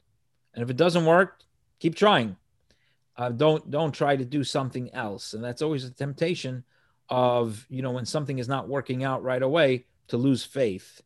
And 0.54 0.64
if 0.64 0.70
it 0.70 0.78
doesn't 0.78 1.06
work, 1.06 1.42
keep 1.80 1.96
trying. 1.96 2.38
Uh, 3.18 3.30
don't 3.30 3.70
don't 3.72 3.94
try 3.94 4.16
to 4.16 4.26
do 4.26 4.44
something 4.44 4.94
else. 4.94 5.34
And 5.34 5.44
that's 5.44 5.62
always 5.62 5.86
a 5.86 5.92
temptation 5.92 6.64
of 7.08 7.66
you 7.70 7.82
know 7.82 7.92
when 7.92 8.06
something 8.06 8.40
is 8.40 8.48
not 8.48 8.68
working 8.68 9.04
out 9.04 9.24
right 9.24 9.42
away 9.42 9.86
to 10.08 10.18
lose 10.18 10.44
faith. 10.44 11.02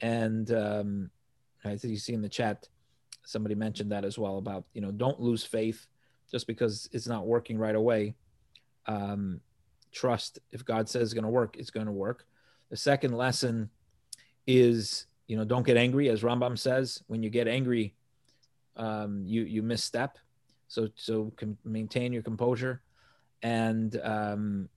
And 0.00 0.50
um, 0.52 1.10
I 1.64 1.76
think 1.76 1.92
you 1.92 1.96
see 1.96 2.12
in 2.12 2.22
the 2.22 2.28
chat 2.28 2.68
somebody 3.24 3.54
mentioned 3.54 3.92
that 3.92 4.04
as 4.04 4.18
well 4.18 4.36
about 4.36 4.64
you 4.74 4.82
know 4.82 4.90
don't 4.90 5.20
lose 5.20 5.44
faith 5.44 5.86
just 6.30 6.46
because 6.46 6.88
it's 6.92 7.06
not 7.06 7.26
working 7.26 7.58
right 7.58 7.74
away. 7.74 8.14
Um, 8.86 9.40
trust 9.94 10.38
if 10.52 10.64
God 10.64 10.88
says 10.88 11.02
it's 11.02 11.14
going 11.14 11.24
to 11.24 11.30
work, 11.30 11.56
it's 11.56 11.70
going 11.70 11.86
to 11.86 11.92
work. 11.92 12.26
The 12.70 12.76
second 12.76 13.16
lesson 13.16 13.70
is, 14.46 15.06
you 15.26 15.36
know, 15.36 15.44
don't 15.44 15.66
get 15.66 15.76
angry, 15.76 16.08
as 16.08 16.22
Rambam 16.22 16.58
says. 16.58 17.02
When 17.06 17.22
you 17.22 17.30
get 17.30 17.48
angry, 17.48 17.94
um, 18.76 19.22
you 19.24 19.42
you 19.42 19.62
misstep. 19.62 20.18
So 20.68 20.88
so 20.96 21.32
can 21.36 21.56
maintain 21.64 22.12
your 22.12 22.22
composure, 22.22 22.82
and 23.42 23.98
um, 24.02 24.68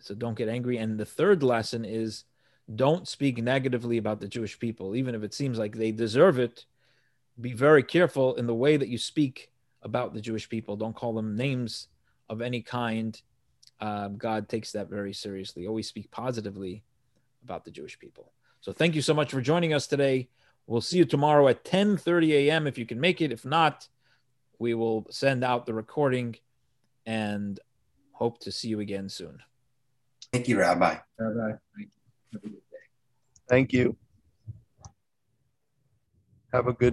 so 0.00 0.14
don't 0.14 0.38
get 0.38 0.48
angry. 0.48 0.78
And 0.78 0.98
the 0.98 1.04
third 1.04 1.42
lesson 1.42 1.84
is, 1.84 2.24
don't 2.74 3.06
speak 3.06 3.42
negatively 3.42 3.98
about 3.98 4.20
the 4.20 4.28
Jewish 4.28 4.58
people, 4.58 4.96
even 4.96 5.14
if 5.14 5.22
it 5.22 5.34
seems 5.34 5.58
like 5.58 5.76
they 5.76 5.92
deserve 5.92 6.38
it. 6.38 6.64
Be 7.40 7.52
very 7.52 7.82
careful 7.82 8.34
in 8.36 8.46
the 8.46 8.54
way 8.54 8.76
that 8.76 8.88
you 8.88 8.98
speak 8.98 9.50
about 9.82 10.14
the 10.14 10.20
Jewish 10.20 10.48
people. 10.48 10.76
Don't 10.76 10.96
call 10.96 11.14
them 11.14 11.36
names 11.36 11.88
of 12.30 12.40
any 12.40 12.62
kind, 12.62 13.20
um, 13.80 14.16
God 14.16 14.48
takes 14.48 14.72
that 14.72 14.88
very 14.88 15.12
seriously. 15.12 15.66
Always 15.66 15.88
speak 15.88 16.10
positively 16.10 16.84
about 17.44 17.64
the 17.64 17.70
Jewish 17.70 17.98
people. 17.98 18.32
So 18.60 18.72
thank 18.72 18.94
you 18.94 19.02
so 19.02 19.12
much 19.12 19.32
for 19.32 19.40
joining 19.40 19.74
us 19.74 19.86
today. 19.86 20.28
We'll 20.66 20.80
see 20.80 20.98
you 20.98 21.04
tomorrow 21.04 21.48
at 21.48 21.64
10:30 21.64 22.32
a.m. 22.32 22.66
if 22.66 22.78
you 22.78 22.86
can 22.86 23.00
make 23.00 23.20
it. 23.20 23.32
If 23.32 23.44
not, 23.44 23.88
we 24.58 24.74
will 24.74 25.06
send 25.10 25.42
out 25.42 25.66
the 25.66 25.74
recording 25.74 26.36
and 27.04 27.58
hope 28.12 28.38
to 28.40 28.52
see 28.52 28.68
you 28.68 28.80
again 28.80 29.08
soon. 29.08 29.42
Thank 30.32 30.46
you, 30.46 30.58
Rabbi. 30.58 30.98
Rabbi, 31.18 31.56
thank 31.76 31.90
you. 32.44 32.62
Thank 33.48 33.72
you. 33.72 33.96
Have 36.52 36.68
a 36.68 36.72
good 36.72 36.88